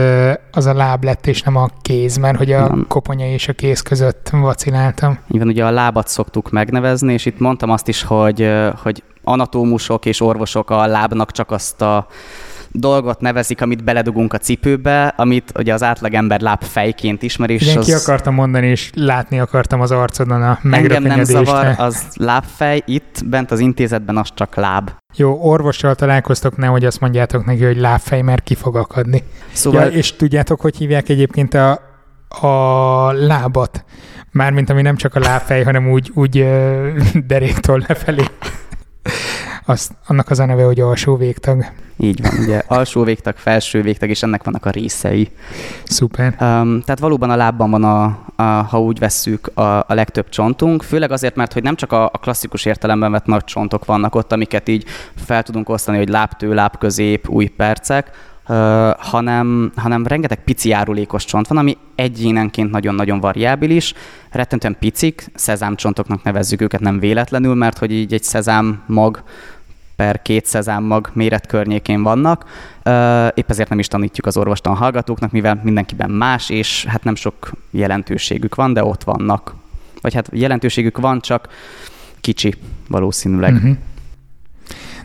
az 0.52 0.66
a 0.66 0.74
láb 0.74 1.04
lett, 1.04 1.28
és 1.28 1.42
nem 1.42 1.56
a 1.56 1.68
kéz, 1.82 2.18
mert 2.18 2.38
hogy 2.38 2.52
a 2.52 2.68
nem. 2.68 2.86
koponya 2.88 3.26
és 3.26 3.48
a 3.48 3.54
kéz 3.54 3.82
között 3.82 4.30
vaciláltam. 4.30 5.20
Igen, 5.28 5.48
ugye 5.48 5.66
a 5.66 5.72
lábat 5.72 6.08
szoktuk 6.08 6.52
megnevezni, 6.52 7.14
és 7.14 7.26
itt 7.26 7.40
mondtam 7.40 7.70
azt 7.70 7.88
is, 7.88 8.04
hogy, 8.04 8.52
hogy 8.82 9.04
anatómusok 9.24 10.06
és 10.06 10.22
orvosok 10.22 10.70
a 10.70 10.86
lábnak 10.86 11.32
csak 11.32 11.52
azt 11.52 11.82
a 11.82 12.08
dolgot 12.72 13.22
nevezik, 13.22 13.62
amit 13.62 13.84
beledugunk 13.84 14.34
a 14.34 14.38
cipőbe, 14.38 15.08
amit 15.08 15.52
ugye 15.58 15.74
az 15.74 15.84
átlagember 15.84 16.42
lábfejként 16.42 17.24
ismer. 17.24 17.50
És 17.50 17.62
Igen, 17.62 17.78
az... 17.78 17.86
ki 17.86 17.94
akartam 17.94 18.34
mondani, 18.34 18.68
és 18.68 18.90
látni 18.94 19.40
akartam 19.40 19.82
az 19.82 19.92
arcodon 19.92 20.42
a 20.42 20.60
Engem 20.72 21.04
nem 21.04 21.24
zavar, 21.24 21.74
az 21.78 22.06
lábfej, 22.14 22.82
itt 22.86 23.22
bent 23.26 23.52
az 23.52 23.60
intézetben 23.60 24.18
az 24.18 24.30
csak 24.34 24.56
láb. 24.56 24.92
Jó, 25.16 25.40
orvossal 25.42 25.96
találkoztok, 25.96 26.58
nehogy 26.58 26.86
azt 26.86 27.00
mondjátok 27.00 27.46
neki, 27.46 27.64
hogy 27.64 27.78
lábfej, 27.78 28.22
mert 28.22 28.44
ki 28.44 28.56
fog 28.56 28.76
akadni. 28.76 29.24
Szóval... 29.52 29.84
Ja, 29.84 29.88
és 29.92 30.16
tudjátok, 30.16 30.62
hogy 30.62 30.78
hívják 30.78 31.10
egyébként 31.10 31.54
a, 31.54 31.80
a 32.30 33.12
lábat? 33.12 33.84
Mármint 34.32 34.70
ami 34.70 34.82
nem 34.82 34.96
csak 34.96 35.16
a 35.16 35.20
lábfej, 35.20 35.64
hanem 35.64 35.92
úgy, 35.92 36.12
úgy 36.14 36.46
deréktől 37.28 37.84
lefelé. 37.88 38.24
Azt, 39.70 39.92
annak 40.08 40.30
az 40.30 40.40
a 40.40 40.46
neve, 40.46 40.64
hogy 40.64 40.80
alsó 40.80 41.16
végtag. 41.16 41.66
Így 41.98 42.22
van, 42.22 42.32
ugye 42.40 42.62
alsó 42.68 43.04
végtag, 43.04 43.36
felső 43.36 43.82
végtag, 43.82 44.10
és 44.10 44.24
ennek 44.24 44.44
vannak 44.44 44.66
a 44.66 44.70
részei. 44.70 45.30
Szuper. 45.84 46.28
Um, 46.28 46.82
tehát 46.82 47.00
valóban 47.00 47.30
a 47.30 47.36
lábban 47.36 47.70
van, 47.72 47.84
a, 47.84 48.04
a, 48.36 48.44
ha 48.44 48.82
úgy 48.82 49.00
vesszük, 49.00 49.52
a, 49.54 49.62
a 49.62 49.94
legtöbb 49.94 50.30
csontunk, 50.30 50.84
főleg 50.84 51.12
azért, 51.12 51.36
mert 51.36 51.54
hogy 51.54 51.64
nem 51.64 51.76
csak 51.76 51.92
a, 51.92 52.06
a 52.06 52.18
klasszikus 52.18 52.66
értelemben 52.66 53.12
vett 53.12 53.26
nagy 53.26 53.44
csontok 53.44 53.86
vannak 53.86 54.16
ott, 54.16 54.32
amiket 54.32 54.68
így 54.68 54.86
fel 55.16 55.44
tudunk 55.44 55.70
osztani, 55.70 55.98
hogy 55.98 56.10
lábtő, 56.10 56.54
lábközép, 56.54 57.30
új 57.30 57.48
percek, 57.48 58.12
Uh, 58.52 58.56
hanem, 58.98 59.72
hanem 59.76 60.08
rengeteg 60.08 60.44
pici 60.44 60.70
járulékos 60.70 61.26
csont 61.26 61.48
van, 61.48 61.58
ami 61.58 61.78
egyénenként 61.96 62.72
nagyon-nagyon 62.72 63.20
variábilis, 63.20 63.94
rettentően 64.32 64.76
picik, 64.80 65.26
szezámcsontoknak 65.34 66.24
nevezzük 66.24 66.62
őket 66.62 66.80
nem 66.80 67.00
véletlenül, 67.00 67.54
mert 67.54 67.78
hogy 67.78 67.92
így 67.92 68.14
egy 68.14 68.24
szezám 68.24 68.84
mag 68.88 69.24
per 70.00 70.22
200 70.22 70.68
mag 70.80 71.10
méret 71.14 71.48
környékén 71.48 72.04
vannak. 72.04 72.46
Épp 73.34 73.50
ezért 73.50 73.70
nem 73.70 73.80
is 73.80 73.88
tanítjuk 73.88 74.26
az 74.26 74.38
orvostan 74.38 74.76
hallgatóknak, 74.76 75.32
mivel 75.32 75.60
mindenkiben 75.64 76.10
más, 76.10 76.50
és 76.50 76.86
hát 76.86 77.04
nem 77.04 77.16
sok 77.16 77.52
jelentőségük 77.72 78.56
van, 78.56 78.74
de 78.74 78.84
ott 78.84 79.04
vannak. 79.04 79.56
Vagy 80.02 80.14
hát 80.14 80.30
jelentőségük 80.32 80.98
van, 80.98 81.22
csak 81.22 81.48
kicsi 82.22 82.56
valószínűleg. 82.88 83.54
Uh-huh. 83.54 83.76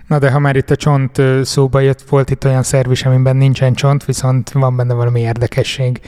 Na 0.06 0.18
de 0.18 0.30
ha 0.30 0.38
már 0.38 0.56
itt 0.56 0.70
a 0.70 0.76
csont 0.76 1.22
szóba 1.42 1.80
jött, 1.80 2.02
volt 2.02 2.30
itt 2.30 2.44
olyan 2.44 2.62
szerv 2.62 2.90
is, 2.90 3.04
amiben 3.04 3.36
nincsen 3.36 3.74
csont, 3.74 4.04
viszont 4.04 4.50
van 4.50 4.76
benne 4.76 4.94
valami 4.94 5.20
érdekesség, 5.20 6.00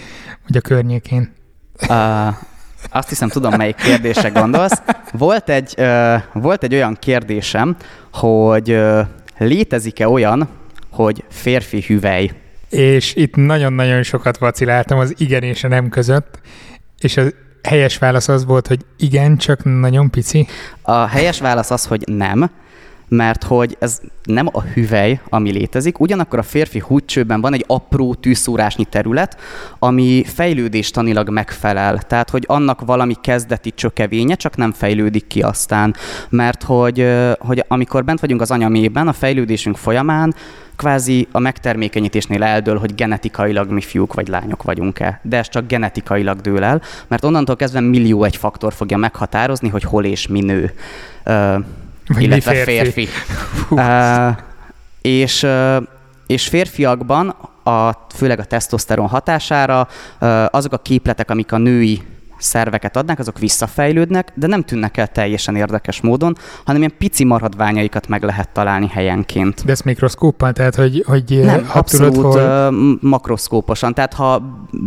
vagy 0.46 0.57
a 0.57 0.61
környékén. 0.61 1.33
Uh, 1.88 2.35
azt 2.90 3.09
hiszem, 3.09 3.29
tudom, 3.29 3.55
melyik 3.57 3.75
kérdésre 3.75 4.29
gondolsz. 4.29 4.83
Volt 5.12 5.49
egy, 5.49 5.75
uh, 5.79 6.14
volt 6.33 6.62
egy 6.62 6.75
olyan 6.75 6.96
kérdésem, 7.01 7.77
hogy 8.12 8.70
uh, 8.70 9.01
létezik-e 9.38 10.09
olyan, 10.09 10.49
hogy 10.90 11.25
férfi 11.29 11.85
hüvely? 11.87 12.31
És 12.70 13.14
itt 13.14 13.35
nagyon-nagyon 13.35 14.03
sokat 14.03 14.38
vaciláltam 14.38 14.99
az 14.99 15.14
igen 15.16 15.42
és 15.42 15.64
a 15.64 15.68
nem 15.68 15.88
között, 15.88 16.40
és 16.99 17.16
az 17.16 17.35
helyes 17.62 17.99
válasz 17.99 18.29
az 18.29 18.44
volt, 18.44 18.66
hogy 18.66 18.85
igen, 18.99 19.37
csak 19.37 19.64
nagyon 19.64 20.11
pici. 20.11 20.46
A 20.83 21.07
helyes 21.07 21.40
válasz 21.40 21.70
az, 21.70 21.85
hogy 21.85 22.03
nem, 22.07 22.51
mert 23.09 23.42
hogy 23.42 23.77
ez 23.81 24.01
nem 24.25 24.49
a 24.53 24.62
hüvely, 24.62 25.21
ami 25.29 25.51
létezik, 25.51 26.01
ugyanakkor 26.01 26.38
a 26.38 26.42
férfi 26.42 26.83
húgycsőben 26.87 27.40
van 27.40 27.53
egy 27.53 27.64
apró 27.66 28.14
tűszúrásnyi 28.14 28.85
terület, 28.85 29.37
ami 29.79 30.25
fejlődéstanilag 30.25 31.31
megfelel. 31.31 31.99
Tehát, 31.99 32.31
hogy 32.31 32.45
annak 32.47 32.81
valami 32.81 33.14
kezdeti 33.21 33.71
csökevénye, 33.75 34.35
csak 34.35 34.57
nem 34.57 34.73
fejlődik 34.73 35.27
ki 35.27 35.42
aztán. 35.42 35.95
Mert 36.29 36.62
hogy, 36.62 37.09
hogy 37.38 37.64
amikor 37.69 38.05
bent 38.05 38.21
vagyunk 38.21 38.40
az 38.40 38.51
anyamében, 38.51 39.09
a 39.09 39.12
fejlődésünk 39.12 39.77
folyamán, 39.77 40.35
kvázi 40.77 41.29
a 41.33 41.38
megtermékenyítésnél 41.38 42.42
eldől, 42.42 42.79
hogy 42.79 42.95
genetikailag 42.95 43.71
mi 43.71 43.81
fiúk 43.81 44.14
vagy 44.14 44.29
lányok 44.29 44.62
vagyunk-e. 44.62 45.21
De 45.23 45.37
ez 45.37 45.49
csak 45.49 45.66
genetikailag 45.66 46.40
dől 46.40 46.64
el, 46.64 46.83
mert 47.07 47.25
onnantól 47.25 47.57
kezdve 47.57 47.81
millió 47.81 48.25
egy 48.25 48.37
faktor 48.37 48.73
fogja 48.73 48.97
meghatározni, 48.97 49.69
hogy 49.69 49.83
hol 49.83 50.05
és 50.05 50.27
mi 50.27 50.40
nő. 50.40 50.73
Vagy 52.07 52.23
illetve 52.23 52.53
férfi. 52.55 52.90
férfi. 52.90 53.09
uh, 53.71 54.37
és, 55.01 55.42
uh, 55.42 55.77
és 56.27 56.49
férfiakban, 56.49 57.29
a, 57.62 57.90
főleg 58.14 58.38
a 58.38 58.45
tesztoszteron 58.45 59.09
hatására, 59.09 59.88
uh, 60.21 60.45
azok 60.51 60.73
a 60.73 60.79
képletek, 60.79 61.31
amik 61.31 61.53
a 61.53 61.59
női 61.59 62.03
szerveket 62.38 62.97
adnak, 62.97 63.19
azok 63.19 63.38
visszafejlődnek, 63.38 64.33
de 64.35 64.47
nem 64.47 64.62
tűnnek 64.62 64.97
el 64.97 65.07
teljesen 65.07 65.57
érdekes 65.57 66.01
módon, 66.01 66.37
hanem 66.64 66.81
ilyen 66.81 66.95
pici 66.99 67.25
maradványaikat 67.25 68.09
meg 68.09 68.23
lehet 68.23 68.49
találni 68.49 68.88
helyenként. 68.88 69.64
De 69.64 69.73
ez 69.73 69.81
mikroszkóppal, 69.81 70.53
tehát 70.53 70.75
hogy, 70.75 71.05
hogy 71.07 71.40
nem, 71.42 71.71
abszolút 71.73 72.14
tudod, 72.14 72.33
hol... 72.33 72.99
makroszkóposan. 73.01 73.95
Tehát 73.95 74.14
ha 74.14 74.42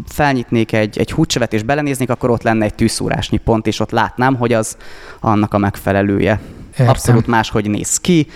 felnyitnék 0.08 0.74
egy, 0.74 0.98
egy 0.98 1.12
húcsövet 1.12 1.54
és 1.54 1.64
belenéznék, 1.64 2.10
akkor 2.10 2.30
ott 2.30 2.44
lenne 2.44 2.66
egy 2.66 2.76
tűszúrásnyi 2.76 3.38
pont, 3.38 3.68
és 3.68 3.80
ott 3.80 3.92
látnám, 3.92 4.36
hogy 4.36 4.54
az 4.54 4.78
annak 5.20 5.54
a 5.54 5.58
megfelelője. 5.58 6.40
Értem. 6.80 6.88
Abszolút 6.88 7.28
máshogy 7.28 7.70
néz 7.70 7.98
ki, 7.98 8.28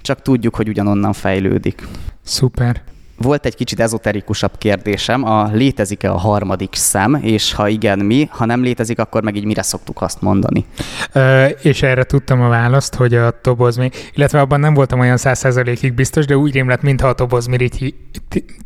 csak 0.00 0.22
tudjuk, 0.22 0.54
hogy 0.54 0.68
ugyanonnan 0.68 1.12
fejlődik. 1.12 1.88
Szuper. 2.22 2.82
Volt 3.16 3.46
egy 3.46 3.54
kicsit 3.54 3.80
ezoterikusabb 3.80 4.58
kérdésem, 4.58 5.24
a 5.24 5.50
létezik-e 5.52 6.10
a 6.12 6.18
harmadik 6.18 6.74
szem, 6.74 7.14
és 7.14 7.52
ha 7.52 7.68
igen, 7.68 7.98
mi, 7.98 8.28
ha 8.30 8.44
nem 8.44 8.62
létezik, 8.62 8.98
akkor 8.98 9.22
meg 9.22 9.36
így 9.36 9.44
mire 9.44 9.62
szoktuk 9.62 10.02
azt 10.02 10.20
mondani? 10.20 10.64
Ö, 11.12 11.44
és 11.44 11.82
erre 11.82 12.04
tudtam 12.04 12.40
a 12.40 12.48
választ, 12.48 12.94
hogy 12.94 13.14
a 13.14 13.40
tobozmi, 13.40 13.90
illetve 14.14 14.40
abban 14.40 14.60
nem 14.60 14.74
voltam 14.74 15.00
olyan 15.00 15.16
százszerzalékig 15.16 15.92
biztos, 15.92 16.26
de 16.26 16.36
úgy 16.36 16.52
rémlett, 16.52 16.82
mintha 16.82 17.08
a 17.08 17.12
tobozmirigy, 17.12 17.94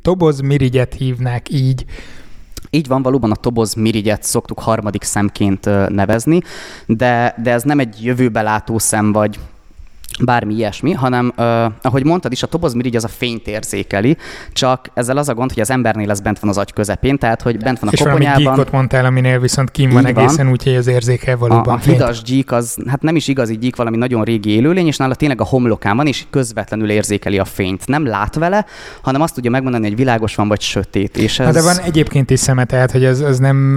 tobozmirigyet 0.02 0.94
hívnák 0.94 1.50
így. 1.50 1.84
Így 2.70 2.86
van, 2.86 3.02
valóban 3.02 3.30
a 3.30 3.34
toboz 3.34 3.74
mirigyet 3.74 4.22
szoktuk 4.22 4.58
harmadik 4.58 5.02
szemként 5.02 5.64
nevezni, 5.88 6.40
de, 6.86 7.34
de 7.42 7.52
ez 7.52 7.62
nem 7.62 7.78
egy 7.78 8.04
jövőbe 8.04 8.42
látó 8.42 8.78
szem, 8.78 9.12
vagy 9.12 9.38
bármi 10.24 10.54
ilyesmi, 10.54 10.92
hanem 10.92 11.32
uh, 11.36 11.64
ahogy 11.82 12.04
mondtad 12.04 12.32
is, 12.32 12.42
a 12.42 12.46
tobozmirigy 12.46 12.96
az 12.96 13.04
a 13.04 13.08
fényt 13.08 13.46
érzékeli, 13.46 14.16
csak 14.52 14.90
ezzel 14.94 15.16
az 15.16 15.28
a 15.28 15.34
gond, 15.34 15.52
hogy 15.52 15.62
az 15.62 15.70
embernél 15.70 16.10
ez 16.10 16.20
bent 16.20 16.38
van 16.38 16.50
az 16.50 16.58
agy 16.58 16.72
közepén, 16.72 17.18
tehát 17.18 17.42
hogy 17.42 17.58
bent 17.58 17.78
van 17.78 17.88
a 17.88 17.92
és 17.92 17.98
koponyában. 17.98 18.40
És 18.40 18.48
gyíkot 18.48 18.70
mondtál, 18.70 19.04
aminél 19.04 19.40
viszont 19.40 19.70
kim 19.70 19.90
van 19.90 20.06
egészen, 20.06 20.50
úgyhogy 20.50 20.74
az 20.74 20.86
érzékel 20.86 21.36
valóban 21.36 21.68
A, 21.68 21.72
a 21.72 21.78
hidas 21.78 22.22
gyík 22.22 22.52
az, 22.52 22.76
hát 22.86 23.02
nem 23.02 23.16
is 23.16 23.28
igazi 23.28 23.58
gyík, 23.58 23.76
valami 23.76 23.96
nagyon 23.96 24.24
régi 24.24 24.50
élőlény, 24.50 24.86
és 24.86 24.96
nála 24.96 25.14
tényleg 25.14 25.40
a 25.40 25.44
homlokán 25.44 25.96
van, 25.96 26.06
és 26.06 26.24
közvetlenül 26.30 26.90
érzékeli 26.90 27.38
a 27.38 27.44
fényt. 27.44 27.86
Nem 27.86 28.06
lát 28.06 28.34
vele, 28.34 28.66
hanem 29.02 29.20
azt 29.20 29.34
tudja 29.34 29.50
megmondani, 29.50 29.86
hogy 29.86 29.96
világos 29.96 30.34
van, 30.34 30.48
vagy 30.48 30.60
sötét. 30.60 31.16
És 31.16 31.38
ez... 31.38 31.44
Hát 31.44 31.54
de 31.54 31.62
van 31.62 31.78
egyébként 31.78 32.30
is 32.30 32.40
szeme, 32.40 32.64
tehát 32.64 32.90
hogy 32.90 33.04
az, 33.04 33.20
az 33.20 33.38
nem, 33.38 33.72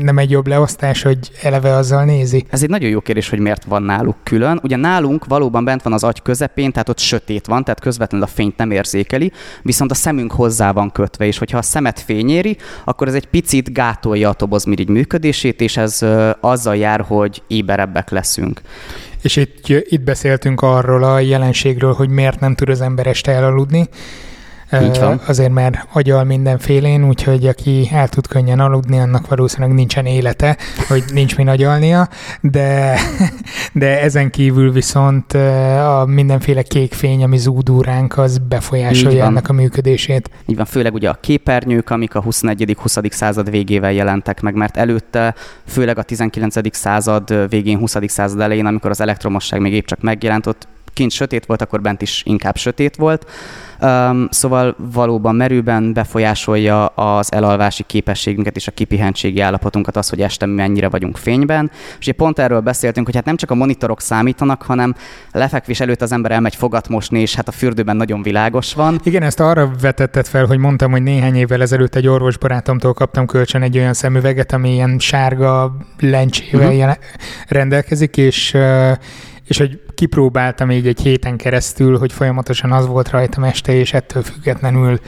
nem 0.00 0.18
egy 0.18 0.30
jobb 0.30 0.46
leosztás, 0.46 1.02
hogy 1.02 1.18
eleve 1.42 1.74
azzal 1.74 2.04
nézi. 2.04 2.46
Ez 2.50 2.62
egy 2.62 2.68
nagyon 2.68 2.90
jó 2.90 3.00
kérdés, 3.00 3.28
hogy 3.28 3.38
miért 3.38 3.64
van 3.64 3.82
náluk 3.82 4.16
külön. 4.22 4.60
Ugye 4.62 4.76
nálunk 4.76 5.24
valóban 5.24 5.57
valóban 5.58 5.64
bent 5.64 5.82
van 5.82 5.92
az 5.92 6.04
agy 6.04 6.22
közepén, 6.22 6.72
tehát 6.72 6.88
ott 6.88 6.98
sötét 6.98 7.46
van, 7.46 7.64
tehát 7.64 7.80
közvetlenül 7.80 8.26
a 8.26 8.30
fényt 8.30 8.56
nem 8.56 8.70
érzékeli, 8.70 9.32
viszont 9.62 9.90
a 9.90 9.94
szemünk 9.94 10.32
hozzá 10.32 10.72
van 10.72 10.92
kötve, 10.92 11.26
és 11.26 11.38
hogyha 11.38 11.58
a 11.58 11.62
szemet 11.62 12.00
fényéri, 12.00 12.56
akkor 12.84 13.08
ez 13.08 13.14
egy 13.14 13.26
picit 13.26 13.72
gátolja 13.72 14.28
a 14.28 14.32
tobozmirigy 14.32 14.88
működését, 14.88 15.60
és 15.60 15.76
ez 15.76 16.04
azzal 16.40 16.76
jár, 16.76 17.00
hogy 17.00 17.42
éberebbek 17.46 18.10
leszünk. 18.10 18.60
És 19.22 19.36
itt, 19.36 19.68
itt 19.68 20.00
beszéltünk 20.00 20.62
arról 20.62 21.04
a 21.04 21.18
jelenségről, 21.18 21.92
hogy 21.92 22.08
miért 22.08 22.40
nem 22.40 22.54
tud 22.54 22.68
az 22.68 22.80
ember 22.80 23.06
este 23.06 23.32
elaludni, 23.32 23.88
így 24.72 24.98
van. 24.98 25.20
Azért, 25.26 25.52
mert 25.52 25.86
agyal 25.92 26.24
mindenfélén, 26.24 27.08
úgyhogy 27.08 27.46
aki 27.46 27.88
el 27.92 28.08
tud 28.08 28.26
könnyen 28.26 28.60
aludni, 28.60 28.98
annak 28.98 29.28
valószínűleg 29.28 29.74
nincsen 29.74 30.06
élete, 30.06 30.56
hogy 30.88 31.04
nincs 31.12 31.36
mi 31.36 31.48
agyalnia, 31.48 32.08
de, 32.40 32.98
de 33.72 34.00
ezen 34.00 34.30
kívül 34.30 34.72
viszont 34.72 35.32
a 35.32 36.04
mindenféle 36.06 36.62
kék 36.62 36.94
fény, 36.94 37.24
ami 37.24 37.38
zúdul 37.38 37.82
ránk, 37.82 38.18
az 38.18 38.38
befolyásolja 38.38 39.24
ennek 39.24 39.48
a 39.48 39.52
működését. 39.52 40.30
Így 40.46 40.56
van, 40.56 40.66
főleg 40.66 40.94
ugye 40.94 41.08
a 41.08 41.18
képernyők, 41.20 41.90
amik 41.90 42.14
a 42.14 42.22
21.-20. 42.22 43.10
század 43.10 43.50
végével 43.50 43.92
jelentek 43.92 44.40
meg, 44.40 44.54
mert 44.54 44.76
előtte, 44.76 45.34
főleg 45.66 45.98
a 45.98 46.02
19. 46.02 46.76
század 46.76 47.48
végén, 47.48 47.78
20. 47.78 47.96
század 48.06 48.40
elején, 48.40 48.66
amikor 48.66 48.90
az 48.90 49.00
elektromosság 49.00 49.60
még 49.60 49.72
épp 49.72 49.86
csak 49.86 50.00
megjelent, 50.00 50.46
ott 50.46 50.68
kint 50.98 51.10
sötét 51.10 51.46
volt, 51.46 51.62
akkor 51.62 51.80
bent 51.80 52.02
is 52.02 52.22
inkább 52.26 52.56
sötét 52.56 52.96
volt. 52.96 53.26
Um, 53.80 54.28
szóval 54.30 54.76
valóban 54.92 55.34
merőben 55.34 55.92
befolyásolja 55.92 56.86
az 56.86 57.32
elalvási 57.32 57.82
képességünket 57.82 58.56
és 58.56 58.66
a 58.66 58.70
kipihentségi 58.70 59.40
állapotunkat 59.40 59.96
az, 59.96 60.08
hogy 60.08 60.20
este 60.20 60.46
mennyire 60.46 60.88
vagyunk 60.88 61.16
fényben. 61.16 61.70
És 61.98 62.06
ugye 62.06 62.12
pont 62.12 62.38
erről 62.38 62.60
beszéltünk, 62.60 63.06
hogy 63.06 63.14
hát 63.14 63.24
nem 63.24 63.36
csak 63.36 63.50
a 63.50 63.54
monitorok 63.54 64.00
számítanak, 64.00 64.62
hanem 64.62 64.94
lefekvés 65.32 65.80
előtt 65.80 66.02
az 66.02 66.12
ember 66.12 66.30
elmegy 66.30 66.54
fogat 66.54 66.88
mosni, 66.88 67.20
és 67.20 67.34
hát 67.34 67.48
a 67.48 67.52
fürdőben 67.52 67.96
nagyon 67.96 68.22
világos 68.22 68.74
van. 68.74 69.00
Igen, 69.02 69.22
ezt 69.22 69.40
arra 69.40 69.70
vetetted 69.80 70.26
fel, 70.26 70.44
hogy 70.44 70.58
mondtam, 70.58 70.90
hogy 70.90 71.02
néhány 71.02 71.36
évvel 71.36 71.62
ezelőtt 71.62 71.94
egy 71.94 72.08
orvosbarátomtól 72.08 72.92
kaptam 72.92 73.26
kölcsön 73.26 73.62
egy 73.62 73.78
olyan 73.78 73.94
szemüveget, 73.94 74.52
ami 74.52 74.72
ilyen 74.72 74.98
sárga 74.98 75.76
lencsével 76.00 76.72
uh-huh. 76.72 76.94
rendelkezik, 77.48 78.16
és 78.16 78.56
és 79.48 79.58
hogy 79.58 79.80
kipróbáltam 79.98 80.70
így 80.70 80.86
egy 80.86 81.00
héten 81.00 81.36
keresztül, 81.36 81.98
hogy 81.98 82.12
folyamatosan 82.12 82.72
az 82.72 82.86
volt 82.86 83.10
rajtam 83.10 83.44
este, 83.44 83.72
és 83.72 83.92
ettől 83.92 84.22
függetlenül 84.22 85.00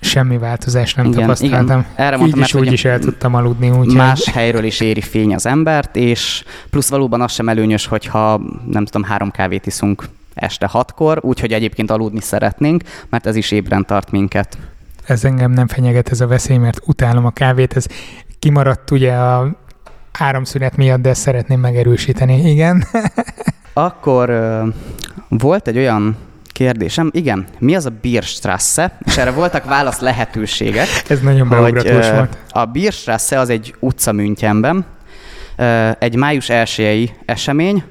semmi 0.00 0.38
változást 0.38 0.96
nem 0.96 1.06
igen, 1.06 1.20
tapasztaltam. 1.20 1.64
Igen. 1.64 1.86
Erre 1.94 2.16
mondtam, 2.16 2.40
így 2.40 2.46
is 2.46 2.54
úgy 2.54 2.72
is 2.72 2.84
el 2.84 2.98
tudtam 2.98 3.34
aludni. 3.34 3.70
Úgy 3.70 3.94
más 3.94 4.24
hogy... 4.24 4.34
helyről 4.34 4.64
is 4.64 4.80
éri 4.80 5.00
fény 5.00 5.34
az 5.34 5.46
embert, 5.46 5.96
és 5.96 6.44
plusz 6.70 6.88
valóban 6.88 7.20
az 7.20 7.32
sem 7.32 7.48
előnyös, 7.48 7.86
hogyha 7.86 8.40
nem 8.66 8.84
tudom, 8.84 9.02
három 9.02 9.30
kávét 9.30 9.66
iszunk 9.66 10.04
este 10.34 10.66
hatkor, 10.66 11.18
úgyhogy 11.22 11.52
egyébként 11.52 11.90
aludni 11.90 12.20
szeretnénk, 12.20 12.82
mert 13.08 13.26
ez 13.26 13.36
is 13.36 13.50
ébren 13.50 13.86
tart 13.86 14.10
minket. 14.10 14.58
Ez 15.04 15.24
engem 15.24 15.50
nem 15.50 15.66
fenyeget 15.66 16.08
ez 16.08 16.20
a 16.20 16.26
veszély, 16.26 16.56
mert 16.56 16.80
utálom 16.86 17.24
a 17.24 17.30
kávét. 17.30 17.76
Ez 17.76 17.86
kimaradt 18.38 18.90
ugye 18.90 19.12
a 19.12 19.56
áramszünet 20.12 20.76
miatt, 20.76 21.00
de 21.00 21.08
ezt 21.08 21.20
szeretném 21.20 21.60
megerősíteni. 21.60 22.50
Igen. 22.50 22.84
Akkor 23.72 24.32
volt 25.28 25.68
egy 25.68 25.76
olyan 25.76 26.16
kérdésem, 26.52 27.10
igen, 27.12 27.46
mi 27.58 27.74
az 27.74 27.86
a 27.86 27.92
Bierstrasse? 28.00 28.98
És 29.04 29.16
erre 29.16 29.30
voltak 29.30 29.64
válasz 29.64 30.00
lehetőségek. 30.00 30.86
Ez 31.08 31.20
nagyon 31.20 31.48
beugratós 31.48 32.10
volt. 32.10 32.38
A 32.50 32.64
Bierstrasse 32.64 33.38
az 33.38 33.48
egy 33.48 33.74
utca 33.78 34.12
Münchenben, 34.12 34.84
egy 35.98 36.16
május 36.16 36.48
1 36.48 37.14
esemény, 37.24 37.84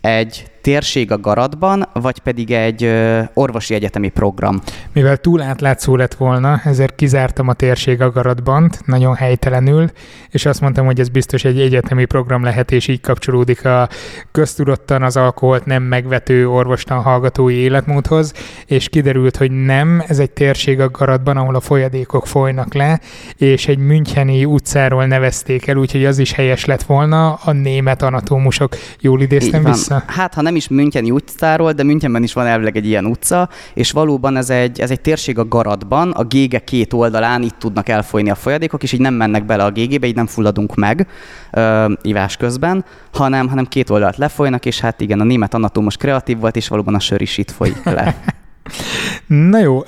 egy 0.00 0.44
térség 0.60 1.12
a 1.12 1.18
garatban, 1.18 1.88
vagy 1.92 2.18
pedig 2.18 2.50
egy 2.50 2.92
orvosi 3.34 3.74
egyetemi 3.74 4.08
program? 4.08 4.60
Mivel 4.92 5.16
túl 5.16 5.42
átlátszó 5.42 5.96
lett 5.96 6.14
volna, 6.14 6.60
ezért 6.64 6.94
kizártam 6.94 7.48
a 7.48 7.52
térség 7.52 8.00
a 8.00 8.10
garatban, 8.10 8.70
nagyon 8.84 9.14
helytelenül, 9.14 9.90
és 10.30 10.46
azt 10.46 10.60
mondtam, 10.60 10.86
hogy 10.86 11.00
ez 11.00 11.08
biztos 11.08 11.44
egy 11.44 11.60
egyetemi 11.60 12.04
program 12.04 12.42
lehet, 12.42 12.72
és 12.72 12.88
így 12.88 13.00
kapcsolódik 13.00 13.64
a 13.64 13.88
köztudottan 14.32 15.02
az 15.02 15.16
alkoholt 15.16 15.64
nem 15.64 15.82
megvető 15.82 16.48
orvostan 16.48 17.02
hallgatói 17.02 17.54
életmódhoz, 17.54 18.32
és 18.66 18.88
kiderült, 18.88 19.36
hogy 19.36 19.50
nem, 19.50 20.02
ez 20.06 20.18
egy 20.18 20.30
térség 20.30 20.80
a 20.80 20.90
garatban, 20.90 21.36
ahol 21.36 21.54
a 21.54 21.60
folyadékok 21.60 22.26
folynak 22.26 22.74
le, 22.74 23.00
és 23.36 23.68
egy 23.68 23.78
Müncheni 23.78 24.44
utcáról 24.44 25.06
nevezték 25.06 25.66
el, 25.66 25.76
úgyhogy 25.76 26.04
az 26.04 26.18
is 26.18 26.32
helyes 26.32 26.64
lett 26.64 26.82
volna, 26.82 27.32
a 27.32 27.52
német 27.52 28.02
anatómusok. 28.02 28.76
Jól 29.00 29.20
idéztem 29.20 29.64
vissza? 29.64 30.02
Hát, 30.06 30.34
ha 30.34 30.42
nem 30.42 30.49
is 30.56 30.68
Müncheni 30.68 31.10
utcáról, 31.10 31.72
de 31.72 31.82
Münchenben 31.82 32.22
is 32.22 32.32
van 32.32 32.46
elvileg 32.46 32.76
egy 32.76 32.86
ilyen 32.86 33.06
utca, 33.06 33.48
és 33.74 33.90
valóban 33.90 34.36
ez 34.36 34.50
egy, 34.50 34.80
ez 34.80 34.90
egy 34.90 35.00
térség 35.00 35.38
a 35.38 35.48
garatban, 35.48 36.10
a 36.10 36.24
gége 36.24 36.58
két 36.58 36.92
oldalán 36.92 37.42
itt 37.42 37.58
tudnak 37.58 37.88
elfolyni 37.88 38.30
a 38.30 38.34
folyadékok, 38.34 38.82
és 38.82 38.92
így 38.92 39.00
nem 39.00 39.14
mennek 39.14 39.44
bele 39.44 39.64
a 39.64 39.70
gégébe, 39.70 40.06
így 40.06 40.14
nem 40.14 40.26
fulladunk 40.26 40.74
meg 40.74 41.06
ö, 41.50 41.92
ivás 42.02 42.36
közben, 42.36 42.84
hanem, 43.12 43.48
hanem 43.48 43.66
két 43.66 43.90
oldalt 43.90 44.16
lefolynak, 44.16 44.66
és 44.66 44.80
hát 44.80 45.00
igen, 45.00 45.20
a 45.20 45.24
német 45.24 45.54
anatómos 45.54 45.96
kreatív 45.96 46.38
volt, 46.38 46.56
és 46.56 46.68
valóban 46.68 46.94
a 46.94 47.00
sör 47.00 47.20
is 47.20 47.38
itt 47.38 47.50
folyik 47.50 47.84
le. 47.84 48.16
Na 49.26 49.58
jó, 49.58 49.82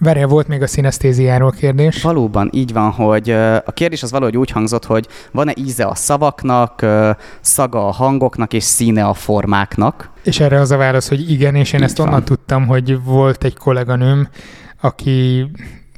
ö, 0.00 0.04
Várja, 0.04 0.26
volt 0.26 0.48
még 0.48 0.62
a 0.62 0.66
szinesztéziáról 0.66 1.50
kérdés. 1.50 2.02
Valóban 2.02 2.50
így 2.52 2.72
van, 2.72 2.90
hogy 2.90 3.30
a 3.64 3.72
kérdés 3.74 4.02
az 4.02 4.10
valahogy 4.10 4.36
úgy 4.36 4.50
hangzott, 4.50 4.84
hogy 4.84 5.06
van-e 5.32 5.52
íze 5.56 5.84
a 5.84 5.94
szavaknak, 5.94 6.86
szaga 7.40 7.88
a 7.88 7.90
hangoknak 7.90 8.52
és 8.52 8.64
színe 8.64 9.04
a 9.04 9.14
formáknak. 9.14 10.10
És 10.22 10.40
erre 10.40 10.60
az 10.60 10.70
a 10.70 10.76
válasz, 10.76 11.08
hogy 11.08 11.30
igen, 11.30 11.54
és 11.54 11.72
én 11.72 11.80
így 11.80 11.86
ezt 11.86 11.96
van. 11.96 12.06
onnan 12.06 12.24
tudtam, 12.24 12.66
hogy 12.66 13.04
volt 13.04 13.44
egy 13.44 13.56
kolléganőm, 13.56 14.28
aki 14.80 15.50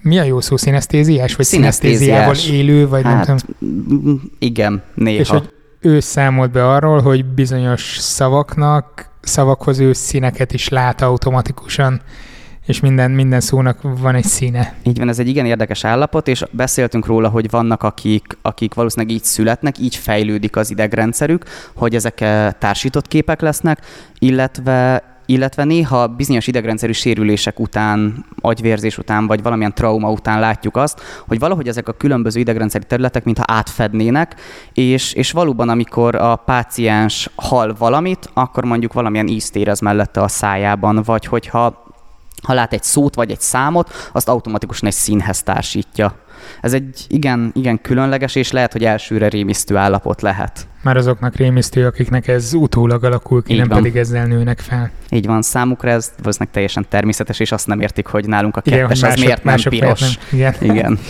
mi 0.03 0.19
a 0.19 0.23
jó 0.23 0.41
szó, 0.41 0.57
szinesztéziás, 0.57 1.37
vagy 1.37 1.47
szinesztéziával 1.47 2.35
élő, 2.51 2.89
vagy 2.89 3.03
hát, 3.03 3.27
nem 3.27 3.37
tudom. 3.37 4.23
Igen, 4.39 4.83
néha. 4.95 5.21
És 5.21 5.29
hogy 5.29 5.53
ő 5.81 6.01
számolt 6.01 6.51
be 6.51 6.69
arról, 6.69 7.01
hogy 7.01 7.25
bizonyos 7.25 7.97
szavaknak, 7.99 9.11
szavakhoz 9.21 9.79
ő 9.79 9.93
színeket 9.93 10.53
is 10.53 10.69
lát 10.69 11.03
automatikusan 11.03 12.01
és 12.69 12.81
minden, 12.81 13.11
minden 13.11 13.41
szónak 13.41 13.79
van 13.83 14.15
egy 14.15 14.25
színe. 14.25 14.75
Így 14.83 14.99
van, 14.99 15.09
ez 15.09 15.19
egy 15.19 15.29
igen 15.29 15.47
érdekes 15.47 15.85
állapot, 15.85 16.29
és 16.29 16.45
beszéltünk 16.51 17.07
róla, 17.07 17.29
hogy 17.29 17.51
vannak, 17.51 17.83
akik, 17.83 18.39
akik 18.43 18.75
valószínűleg 18.75 19.15
így 19.15 19.25
születnek, 19.25 19.79
így 19.79 19.97
fejlődik 19.97 20.57
az 20.57 20.71
idegrendszerük, 20.71 21.45
hogy 21.75 21.95
ezek 21.95 22.21
eh, 22.21 22.53
társított 22.59 23.09
képek 23.09 23.41
lesznek, 23.41 23.81
illetve 24.19 25.03
illetve 25.31 25.65
néha 25.65 26.07
bizonyos 26.07 26.47
idegrendszerű 26.47 26.93
sérülések 26.93 27.61
után, 27.61 28.25
agyvérzés 28.41 28.99
után, 28.99 29.27
vagy 29.27 29.43
valamilyen 29.43 29.75
trauma 29.75 30.11
után 30.11 30.41
látjuk 30.41 30.77
azt, 30.77 31.01
hogy 31.27 31.39
valahogy 31.39 31.69
ezek 31.69 31.89
a 31.89 31.93
különböző 31.93 32.41
idegrendszeri 32.41 32.85
területek 32.85 33.25
mintha 33.25 33.45
átfednének, 33.47 34.35
és, 34.73 35.13
és 35.13 35.33
valóban 35.33 35.69
amikor 35.69 36.15
a 36.15 36.37
páciens 36.37 37.31
hal 37.37 37.75
valamit, 37.79 38.31
akkor 38.35 38.65
mondjuk 38.65 38.93
valamilyen 38.93 39.27
ízt 39.27 39.57
érez 39.57 39.81
mellette 39.81 40.21
a 40.21 40.29
szájában, 40.29 41.03
vagy 41.05 41.25
hogyha 41.25 41.87
ha 42.43 42.55
lát 42.55 42.73
egy 42.73 42.83
szót 42.83 43.15
vagy 43.15 43.31
egy 43.31 43.41
számot, 43.41 43.93
azt 44.13 44.29
automatikusan 44.29 44.89
egy 44.89 44.95
színhez 44.95 45.43
társítja. 45.43 46.15
Ez 46.61 46.73
egy 46.73 47.05
igen, 47.09 47.51
igen 47.55 47.81
különleges, 47.81 48.35
és 48.35 48.53
lehet, 48.53 48.73
hogy 48.73 48.85
elsőre 48.85 49.29
rémisztő 49.29 49.77
állapot 49.77 50.23
lehet. 50.23 50.69
Már 50.83 50.97
azoknak 50.97 51.37
rémisztő, 51.37 51.87
akiknek 51.87 52.29
ez 52.29 52.53
utólag 52.53 53.05
alakul 53.05 53.43
ki, 53.43 53.53
Így 53.53 53.59
nem 53.59 53.69
van. 53.69 53.79
pedig 53.79 53.97
ezzel 53.97 54.27
nőnek 54.27 54.59
fel. 54.59 54.91
Így 55.11 55.27
van, 55.27 55.43
számukra 55.43 55.91
ez 55.91 56.13
valószínűleg 56.19 56.55
teljesen 56.55 56.87
természetes, 56.89 57.41
és 57.41 57.53
azt 57.53 57.67
nem 57.67 57.81
értik, 57.81 58.07
hogy 58.07 58.27
nálunk 58.27 58.57
a 58.57 58.61
kettes 58.61 58.99
igen, 58.99 59.09
mások, 59.09 59.25
miért 59.25 59.45
nem 59.45 59.57
piros. 59.57 60.01
Nem. 60.01 60.11
Igen. 60.33 60.55
igen. 60.61 60.99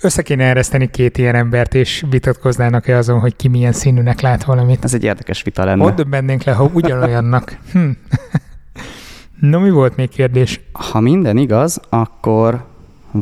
Össze 0.00 0.22
kéne 0.22 0.44
ereszteni 0.44 0.90
két 0.90 1.18
ilyen 1.18 1.34
embert, 1.34 1.74
és 1.74 2.04
vitatkoznának-e 2.10 2.96
azon, 2.96 3.20
hogy 3.20 3.36
ki 3.36 3.48
milyen 3.48 3.72
színűnek 3.72 4.20
lát 4.20 4.44
valamit. 4.44 4.84
Ez 4.84 4.94
egy 4.94 5.04
érdekes 5.04 5.42
vita 5.42 5.64
lenne. 5.64 5.84
Ott 5.84 5.96
döbbennénk 5.96 6.42
le, 6.42 6.52
ha 6.52 6.70
ugyanolyannak. 6.72 7.58
Hm. 7.72 7.88
No, 9.40 9.58
mi 9.58 9.70
volt 9.70 9.96
még 9.96 10.08
kérdés? 10.08 10.60
Ha 10.72 11.00
minden 11.00 11.36
igaz, 11.36 11.80
akkor 11.88 12.64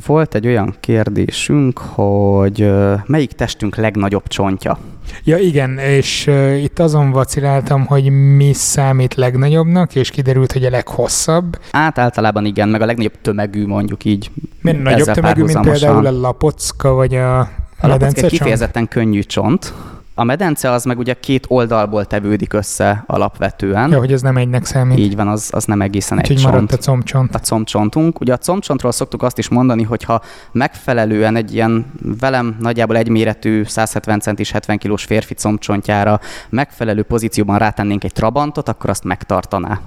volt 0.06 0.34
egy 0.34 0.46
olyan 0.46 0.74
kérdésünk, 0.80 1.78
hogy 1.78 2.72
melyik 3.06 3.32
testünk 3.32 3.76
legnagyobb 3.76 4.26
csontja? 4.26 4.78
Ja 5.24 5.38
igen, 5.38 5.78
és 5.78 6.30
itt 6.62 6.78
azon 6.78 7.10
vaciláltam, 7.10 7.84
hogy 7.86 8.10
mi 8.10 8.52
számít 8.52 9.14
legnagyobbnak, 9.14 9.94
és 9.94 10.10
kiderült, 10.10 10.52
hogy 10.52 10.64
a 10.64 10.70
leghosszabb. 10.70 11.58
Át 11.70 11.98
általában 11.98 12.44
igen, 12.44 12.68
meg 12.68 12.80
a 12.80 12.86
legnagyobb 12.86 13.20
tömegű 13.22 13.66
mondjuk 13.66 14.04
így. 14.04 14.30
Miért 14.60 14.82
nagyobb 14.82 15.06
tömegű, 15.06 15.42
mint 15.42 15.60
például 15.60 16.06
a 16.06 16.20
lapocka, 16.20 16.92
vagy 16.92 17.14
a, 17.14 17.38
a, 17.38 17.48
a 17.80 17.86
lapocka 17.86 18.26
kifejezetten 18.26 18.88
könnyű 18.88 19.20
csont, 19.20 19.74
a 20.14 20.24
medence 20.24 20.70
az 20.70 20.84
meg 20.84 20.98
ugye 20.98 21.14
két 21.14 21.44
oldalból 21.48 22.04
tevődik 22.04 22.52
össze 22.52 23.04
alapvetően. 23.06 23.90
Ja, 23.90 23.98
hogy 23.98 24.12
ez 24.12 24.22
nem 24.22 24.36
egynek 24.36 24.64
számít. 24.64 24.98
Így 24.98 25.16
van, 25.16 25.28
az, 25.28 25.50
az 25.52 25.64
nem 25.64 25.80
egészen 25.80 26.18
Úgyhogy 26.18 26.36
egy 26.36 26.42
csont. 26.42 26.54
maradt 26.54 26.72
a 26.72 26.76
combcsont. 26.76 27.34
A 27.34 27.38
combcsontunk. 27.38 28.20
Ugye 28.20 28.32
a 28.32 28.36
combcsontról 28.36 28.92
szoktuk 28.92 29.22
azt 29.22 29.38
is 29.38 29.48
mondani, 29.48 29.82
hogy 29.82 30.02
ha 30.02 30.22
megfelelően 30.52 31.36
egy 31.36 31.54
ilyen 31.54 31.86
velem 32.20 32.56
nagyjából 32.60 32.96
egyméretű 32.96 33.64
170 33.64 34.20
centis 34.20 34.50
70 34.50 34.78
kilós 34.78 35.04
férfi 35.04 35.34
combcsontjára 35.34 36.20
megfelelő 36.48 37.02
pozícióban 37.02 37.58
rátennénk 37.58 38.04
egy 38.04 38.12
trabantot, 38.12 38.68
akkor 38.68 38.90
azt 38.90 39.04
megtartaná 39.04 39.80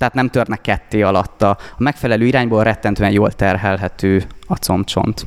tehát 0.00 0.14
nem 0.14 0.28
törnek 0.28 0.60
ketté 0.60 1.02
alatta. 1.02 1.50
A 1.50 1.58
megfelelő 1.78 2.26
irányból 2.26 2.62
rettentően 2.62 3.10
jól 3.10 3.32
terhelhető 3.32 4.24
a 4.46 4.54
combcsont. 4.54 5.26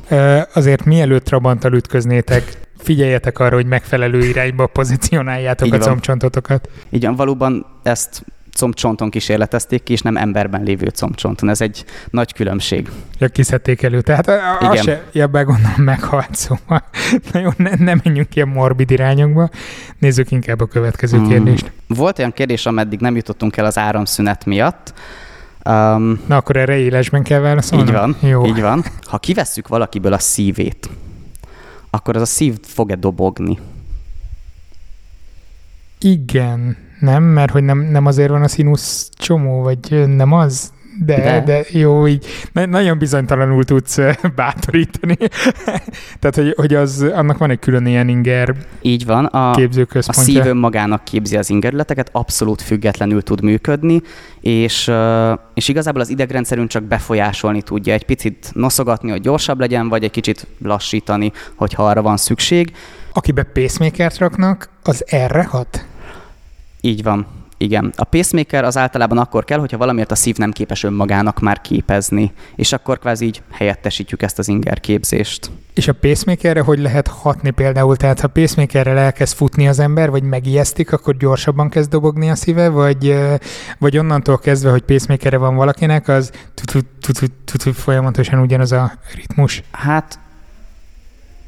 azért 0.54 0.84
mielőtt 0.84 1.24
Trabanttal 1.24 1.72
ütköznétek, 1.72 2.58
figyeljetek 2.78 3.38
arra, 3.38 3.54
hogy 3.54 3.66
megfelelő 3.66 4.24
irányba 4.24 4.66
pozícionáljátok 4.78 5.66
Így 5.66 5.74
a 5.74 5.78
combcsontotokat. 5.78 6.68
Így 6.90 7.04
van, 7.04 7.14
valóban 7.16 7.66
ezt 7.82 8.24
combcsonton 8.54 9.10
kísérletezték 9.10 9.82
ki, 9.82 9.92
és 9.92 10.00
nem 10.00 10.16
emberben 10.16 10.62
lévő 10.62 10.86
combcsonton. 10.86 11.48
Ez 11.48 11.60
egy 11.60 11.84
nagy 12.10 12.32
különbség. 12.32 12.90
Ja, 13.18 13.28
kiszedték 13.28 13.82
elő. 13.82 14.00
Tehát 14.00 14.30
Igen. 14.60 14.82
se, 14.82 15.02
ja, 15.12 15.28
gondolom 15.28 15.82
meghalt, 15.92 16.34
szóval 16.34 16.84
nagyon 17.32 17.54
ne, 17.56 17.70
ne 17.78 17.94
menjünk 18.04 18.36
ilyen 18.36 18.48
morbid 18.48 18.90
irányokba. 18.90 19.48
Nézzük 19.98 20.30
inkább 20.30 20.60
a 20.60 20.66
következő 20.66 21.16
hmm. 21.16 21.28
kérdést. 21.28 21.72
Volt 21.86 22.18
olyan 22.18 22.32
kérdés, 22.32 22.66
ameddig 22.66 23.00
nem 23.00 23.16
jutottunk 23.16 23.56
el 23.56 23.64
az 23.64 23.78
áramszünet 23.78 24.44
miatt, 24.44 24.94
Um, 25.66 26.20
Na 26.26 26.36
akkor 26.36 26.56
erre 26.56 26.76
élesben 26.76 27.22
kell 27.22 27.40
válaszolni? 27.40 27.84
Így 27.84 27.92
van, 27.92 28.16
Jó. 28.20 28.46
így 28.46 28.60
van. 28.60 28.84
Ha 29.02 29.18
kivesszük 29.18 29.68
valakiből 29.68 30.12
a 30.12 30.18
szívét, 30.18 30.90
akkor 31.90 32.16
az 32.16 32.22
a 32.22 32.26
szív 32.26 32.58
fog-e 32.62 32.94
dobogni? 32.94 33.58
Igen, 36.00 36.76
nem, 36.98 37.22
mert 37.22 37.50
hogy 37.52 37.62
nem, 37.62 37.78
nem 37.78 38.06
azért 38.06 38.30
van 38.30 38.42
a 38.42 38.48
színusz 38.48 39.10
csomó, 39.16 39.62
vagy 39.62 40.08
nem 40.16 40.32
az? 40.32 40.72
De, 40.98 41.20
de, 41.20 41.40
de 41.40 41.64
jó, 41.70 42.06
így 42.06 42.26
na- 42.52 42.66
nagyon 42.66 42.98
bizonytalanul 42.98 43.64
tudsz 43.64 43.98
bátorítani. 44.36 45.16
Tehát, 46.20 46.34
hogy, 46.34 46.54
hogy 46.56 46.74
az, 46.74 47.02
annak 47.02 47.38
van 47.38 47.50
egy 47.50 47.58
külön 47.58 47.86
ilyen 47.86 48.08
inger 48.08 48.54
Így 48.82 49.06
van, 49.06 49.24
a, 49.24 49.50
a 49.90 50.12
szív 50.12 50.46
önmagának 50.46 51.04
képzi 51.04 51.36
az 51.36 51.50
ingerületeket, 51.50 52.08
abszolút 52.12 52.62
függetlenül 52.62 53.22
tud 53.22 53.42
működni, 53.42 54.02
és, 54.40 54.90
és 55.54 55.68
igazából 55.68 56.00
az 56.00 56.08
idegrendszerünk 56.08 56.68
csak 56.68 56.82
befolyásolni 56.82 57.62
tudja, 57.62 57.92
egy 57.92 58.04
picit 58.04 58.50
noszogatni, 58.54 59.10
hogy 59.10 59.20
gyorsabb 59.20 59.60
legyen, 59.60 59.88
vagy 59.88 60.04
egy 60.04 60.10
kicsit 60.10 60.46
lassítani, 60.62 61.32
hogyha 61.54 61.86
arra 61.86 62.02
van 62.02 62.16
szükség. 62.16 62.72
Akibe 63.12 63.42
pacemakert 63.42 64.18
raknak, 64.18 64.68
az 64.82 65.04
erre 65.06 65.44
hat? 65.44 65.84
Így 66.84 67.02
van. 67.02 67.26
Igen. 67.58 67.92
A 67.96 68.04
pacemaker 68.04 68.64
az 68.64 68.76
általában 68.76 69.18
akkor 69.18 69.44
kell, 69.44 69.58
hogyha 69.58 69.76
valamiért 69.76 70.10
a 70.10 70.14
szív 70.14 70.36
nem 70.36 70.50
képes 70.50 70.82
önmagának 70.82 71.40
már 71.40 71.60
képezni, 71.60 72.32
és 72.56 72.72
akkor 72.72 72.98
kvázi 72.98 73.24
így 73.24 73.42
helyettesítjük 73.50 74.22
ezt 74.22 74.38
az 74.38 74.48
inger 74.48 74.80
képzést. 74.80 75.50
És 75.74 75.88
a 75.88 75.92
pacemakerre 75.92 76.60
hogy 76.60 76.78
lehet 76.78 77.08
hatni 77.08 77.50
például? 77.50 77.96
Tehát 77.96 78.20
ha 78.20 78.28
pacemakerrel 78.28 78.98
elkezd 78.98 79.36
futni 79.36 79.68
az 79.68 79.78
ember, 79.78 80.10
vagy 80.10 80.22
megijesztik, 80.22 80.92
akkor 80.92 81.16
gyorsabban 81.16 81.68
kezd 81.68 81.90
dobogni 81.90 82.30
a 82.30 82.34
szíve, 82.34 82.68
vagy, 82.68 83.18
vagy 83.78 83.98
onnantól 83.98 84.38
kezdve, 84.38 84.70
hogy 84.70 84.82
pacemakerre 84.82 85.36
van 85.36 85.56
valakinek, 85.56 86.08
az 86.08 86.30
folyamatosan 87.72 88.40
ugyanaz 88.40 88.72
a 88.72 88.92
ritmus? 89.14 89.62
Hát 89.70 90.18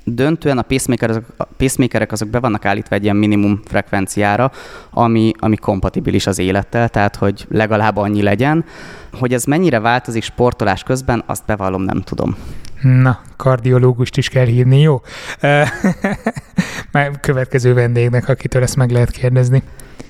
döntően 0.09 0.59
a, 0.59 0.63
pacemaker, 0.63 1.23
a 1.37 1.45
pacemakerek 1.45 2.13
azok 2.13 2.29
be 2.29 2.41
vannak 2.41 2.65
állítva 2.65 2.95
egy 2.95 3.03
ilyen 3.03 3.17
minimum 3.17 3.61
frekvenciára, 3.65 4.51
ami, 4.91 5.33
ami 5.39 5.57
kompatibilis 5.57 6.27
az 6.27 6.39
élettel, 6.39 6.89
tehát 6.89 7.17
hogy 7.17 7.47
legalább 7.51 7.97
annyi 7.97 8.23
legyen. 8.23 8.65
Hogy 9.13 9.33
ez 9.33 9.45
mennyire 9.45 9.81
változik 9.81 10.23
sportolás 10.23 10.83
közben, 10.83 11.23
azt 11.27 11.47
bevallom, 11.47 11.83
nem 11.83 12.01
tudom. 12.01 12.37
Na, 12.83 13.21
kardiológust 13.37 14.17
is 14.17 14.29
kell 14.29 14.45
hívni, 14.45 14.81
jó? 14.81 15.01
Már 16.93 17.21
következő 17.21 17.75
vendégnek, 17.75 18.29
akitől 18.29 18.63
ezt 18.63 18.77
meg 18.77 18.91
lehet 18.91 19.11
kérdezni. 19.11 19.63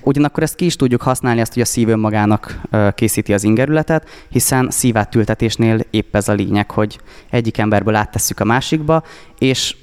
Ugyanakkor 0.02 0.42
ezt 0.42 0.54
ki 0.54 0.64
is 0.64 0.76
tudjuk 0.76 1.02
használni, 1.02 1.40
azt, 1.40 1.52
hogy 1.52 1.62
a 1.62 1.66
szív 1.66 1.88
önmagának 1.88 2.60
készíti 2.94 3.32
az 3.32 3.44
ingerületet, 3.44 4.08
hiszen 4.28 4.70
szívátültetésnél 4.70 5.80
épp 5.90 6.16
ez 6.16 6.28
a 6.28 6.32
lényeg, 6.32 6.70
hogy 6.70 6.98
egyik 7.30 7.58
emberből 7.58 7.94
áttesszük 7.94 8.40
a 8.40 8.44
másikba, 8.44 9.02
és 9.38 9.76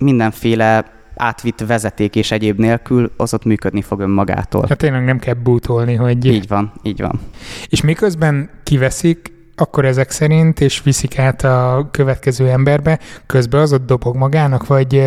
mindenféle 0.00 0.84
átvitt 1.16 1.60
vezeték 1.66 2.16
és 2.16 2.30
egyéb 2.30 2.58
nélkül, 2.58 3.10
az 3.16 3.34
ott 3.34 3.44
működni 3.44 3.82
fog 3.82 4.00
önmagától. 4.00 4.64
Hát 4.68 4.78
tényleg 4.78 5.04
nem 5.04 5.18
kell 5.18 5.34
bútolni, 5.34 5.94
hogy... 5.94 6.24
Így 6.24 6.48
van, 6.48 6.72
így 6.82 7.00
van. 7.00 7.20
És 7.68 7.80
miközben 7.80 8.50
kiveszik, 8.62 9.32
akkor 9.56 9.84
ezek 9.84 10.10
szerint, 10.10 10.60
és 10.60 10.82
viszik 10.82 11.18
át 11.18 11.44
a 11.44 11.88
következő 11.90 12.48
emberbe, 12.48 12.98
közben 13.26 13.60
az 13.60 13.72
ott 13.72 13.86
dobog 13.86 14.16
magának, 14.16 14.66
vagy 14.66 15.02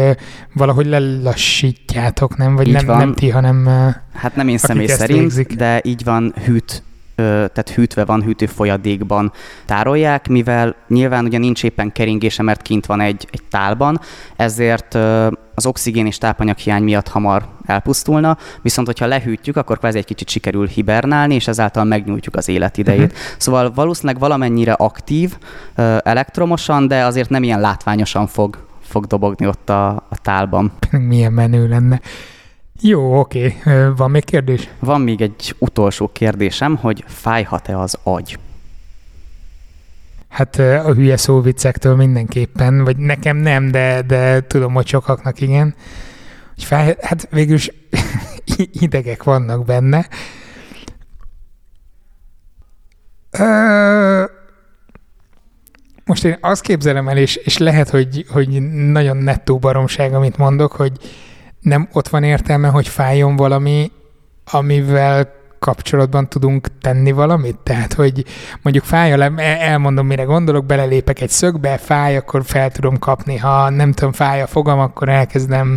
valahogy 0.53 0.86
lelassítjátok, 0.86 2.38
nem? 2.38 2.56
Vagy 2.56 2.71
nem, 2.71 2.86
van. 2.86 2.97
nem 2.97 3.13
ti, 3.13 3.29
hanem 3.29 3.65
Hát 4.13 4.36
nem 4.36 4.47
én 4.47 4.58
személy 4.58 4.88
szerint, 4.88 5.19
végzik. 5.19 5.56
de 5.56 5.82
így 5.84 6.03
van 6.03 6.34
hűt 6.45 6.84
tehát 7.15 7.69
hűtve 7.69 8.06
van, 8.06 8.23
hűtő 8.23 8.45
folyadékban 8.45 9.32
tárolják, 9.65 10.28
mivel 10.28 10.76
nyilván 10.88 11.26
ugye 11.26 11.38
nincs 11.38 11.63
éppen 11.63 11.91
keringése, 11.91 12.43
mert 12.43 12.62
kint 12.62 12.86
van 12.86 13.02
egy, 13.02 13.28
egy 13.32 13.43
tálban, 13.49 13.99
ezért 14.36 14.97
az 15.56 15.65
oxigén 15.65 16.06
és 16.06 16.17
tápanyaghiány 16.17 16.84
miatt 16.84 17.08
hamar 17.08 17.45
elpusztulna, 17.65 18.38
viszont 18.62 18.88
hogyha 18.88 19.06
lehűtjük, 19.06 19.58
akkor 19.58 19.78
kvázi 19.78 19.97
egy 19.97 20.06
kicsit 20.06 20.30
sikerül 20.30 20.67
hibernálni, 20.67 21.36
és 21.36 21.47
ezáltal 21.47 21.84
megnyújtjuk 21.84 22.36
az 22.36 22.47
életidejét. 22.47 23.12
Uh-huh. 23.12 23.17
Szóval 23.38 23.71
valószínűleg 23.73 24.19
valamennyire 24.19 24.73
aktív 24.73 25.38
elektromosan, 26.04 26.88
de 26.88 27.06
azért 27.06 27.30
nem 27.30 27.43
ilyen 27.43 27.60
látványosan 27.60 28.28
fog, 28.28 28.58
fog 28.82 29.06
dobogni 29.06 29.47
ott 29.47 29.69
a, 29.69 29.88
a 29.88 30.17
tálban. 30.21 30.71
Milyen 30.91 31.34
menő 31.34 31.67
lenne. 31.67 32.02
Jó, 32.81 33.19
oké. 33.19 33.55
Van 33.95 34.12
még 34.12 34.23
kérdés? 34.23 34.69
Van 34.79 35.01
még 35.01 35.21
egy 35.21 35.55
utolsó 35.59 36.07
kérdésem, 36.07 36.75
hogy 36.75 37.03
fájhat-e 37.07 37.79
az 37.79 37.97
agy? 38.03 38.38
Hát 40.27 40.55
a 40.59 40.93
hülye 40.93 41.17
viccektől 41.43 41.95
mindenképpen, 41.95 42.83
vagy 42.83 42.97
nekem 42.97 43.38
nem, 43.38 43.71
de, 43.71 44.01
de 44.01 44.47
tudom, 44.47 44.73
hogy 44.73 44.88
sokaknak 44.88 45.41
igen. 45.41 45.75
Hogy 46.55 46.63
fáj, 46.63 46.95
hát 47.01 47.27
végülis 47.31 47.71
idegek 48.86 49.23
vannak 49.23 49.65
benne. 49.65 50.07
Most 56.05 56.25
én 56.25 56.38
azt 56.41 56.62
képzelem 56.62 57.07
el, 57.07 57.17
és, 57.17 57.36
és 57.36 57.57
lehet, 57.57 57.89
hogy, 57.89 58.25
hogy 58.29 58.49
nagyon 58.71 59.17
nettó 59.17 59.59
baromság, 59.59 60.13
amit 60.13 60.38
mondok, 60.38 60.71
hogy 60.71 60.91
nem 61.63 61.89
ott 61.93 62.08
van 62.08 62.23
értelme, 62.23 62.67
hogy 62.67 62.88
fájjon 62.88 63.36
valami, 63.36 63.91
amivel 64.52 65.32
kapcsolatban 65.60 66.30
tudunk 66.30 66.67
tenni 66.82 67.12
valamit? 67.12 67.58
Tehát, 67.58 67.93
hogy 67.93 68.26
mondjuk 68.62 68.86
fáj, 68.86 69.12
elmondom, 69.38 70.08
mire 70.08 70.23
gondolok, 70.23 70.65
belelépek 70.65 71.21
egy 71.21 71.30
szögbe, 71.30 71.78
fáj, 71.78 72.17
akkor 72.17 72.43
fel 72.45 72.71
tudom 72.71 72.99
kapni. 72.99 73.38
Ha 73.38 73.69
nem 73.69 73.91
tudom, 73.91 74.12
fáj 74.12 74.41
a 74.41 74.47
fogam, 74.47 74.80
akkor 74.80 75.10
elkezdem 75.10 75.76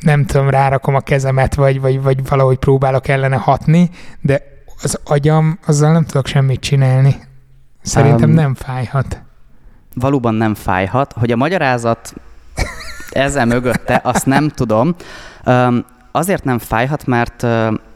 nem 0.00 0.24
tudom, 0.24 0.50
rárakom 0.50 0.94
a 0.94 1.00
kezemet, 1.00 1.54
vagy, 1.54 1.80
vagy, 1.80 2.02
vagy 2.02 2.28
valahogy 2.28 2.58
próbálok 2.58 3.08
ellene 3.08 3.36
hatni, 3.36 3.90
de 4.20 4.42
az 4.82 5.00
agyam, 5.04 5.58
azzal 5.66 5.92
nem 5.92 6.04
tudok 6.04 6.26
semmit 6.26 6.60
csinálni. 6.60 7.16
Szerintem 7.82 8.28
um, 8.28 8.34
nem 8.34 8.54
fájhat. 8.54 9.22
Valóban 9.94 10.34
nem 10.34 10.54
fájhat. 10.54 11.12
Hogy 11.12 11.30
a 11.30 11.36
magyarázat 11.36 12.14
ezzel 13.16 13.46
mögötte, 13.46 14.00
azt 14.04 14.26
nem 14.26 14.48
tudom. 14.48 14.94
Azért 16.12 16.44
nem 16.44 16.58
fájhat, 16.58 17.06
mert 17.06 17.46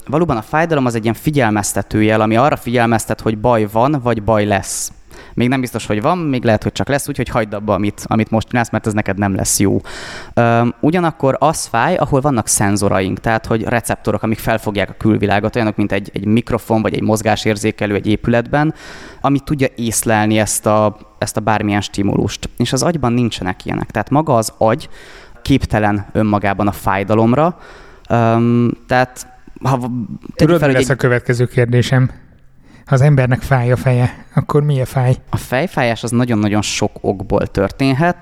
valóban 0.07 0.37
a 0.37 0.43
fájdalom 0.43 0.87
az 0.87 0.95
egy 0.95 1.03
ilyen 1.03 1.15
figyelmeztetőjel, 1.15 2.21
ami 2.21 2.37
arra 2.37 2.57
figyelmeztet, 2.57 3.21
hogy 3.21 3.39
baj 3.39 3.67
van, 3.73 4.01
vagy 4.03 4.23
baj 4.23 4.45
lesz. 4.45 4.93
Még 5.41 5.49
nem 5.49 5.61
biztos, 5.61 5.87
hogy 5.87 6.03
van, 6.03 6.19
még 6.19 6.45
lehet, 6.45 6.63
hogy 6.63 6.73
csak 6.73 6.89
lesz, 6.89 7.09
úgyhogy 7.09 7.29
hagyd 7.29 7.55
abba, 7.55 7.75
amit, 7.75 8.03
amit 8.07 8.31
most 8.31 8.49
csinálsz, 8.49 8.71
mert 8.71 8.87
ez 8.87 8.93
neked 8.93 9.19
nem 9.19 9.35
lesz 9.35 9.59
jó. 9.59 9.81
Üm, 10.35 10.75
ugyanakkor 10.81 11.37
az 11.39 11.67
fáj, 11.67 11.97
ahol 11.97 12.21
vannak 12.21 12.47
szenzoraink, 12.47 13.21
tehát 13.21 13.47
hogy 13.47 13.63
receptorok, 13.63 14.23
amik 14.23 14.39
felfogják 14.39 14.91
a 14.91 14.95
külvilágot, 14.99 15.57
olyanok, 15.57 15.77
mint 15.77 15.93
egy, 15.93 16.11
egy 16.15 16.25
mikrofon 16.25 16.83
vagy 16.83 16.95
egy 16.95 17.03
mozgásérzékelő 17.03 17.95
egy 17.95 18.07
épületben, 18.07 18.75
ami 19.21 19.39
tudja 19.39 19.67
észlelni 19.77 20.39
ezt 20.39 20.67
a, 20.67 20.97
ezt 21.19 21.37
a 21.37 21.41
bármilyen 21.41 21.81
stimulust. 21.81 22.49
És 22.57 22.73
az 22.73 22.83
agyban 22.83 23.13
nincsenek 23.13 23.65
ilyenek. 23.65 23.91
Tehát 23.91 24.11
maga 24.11 24.37
az 24.37 24.53
agy 24.59 24.89
képtelen 25.43 26.07
önmagában 26.13 26.67
a 26.67 26.73
fájdalomra, 26.73 27.59
Üm, 28.11 28.71
tehát 28.87 29.27
ha 29.63 29.91
Tudod, 30.35 30.59
fel, 30.59 30.69
mi 30.69 30.75
lesz 30.75 30.85
egy... 30.85 30.91
a 30.91 30.95
következő 30.95 31.47
kérdésem? 31.47 32.11
Ha 32.91 32.97
az 32.97 33.03
embernek 33.03 33.43
fáj 33.43 33.73
a 33.73 33.77
feje, 33.77 34.25
akkor 34.35 34.63
mi 34.63 34.81
a 34.81 34.85
fáj? 34.85 35.15
A 35.29 35.37
fejfájás 35.37 36.03
az 36.03 36.11
nagyon-nagyon 36.11 36.63
sok 36.63 36.91
okból 37.01 37.47
történhet, 37.47 38.17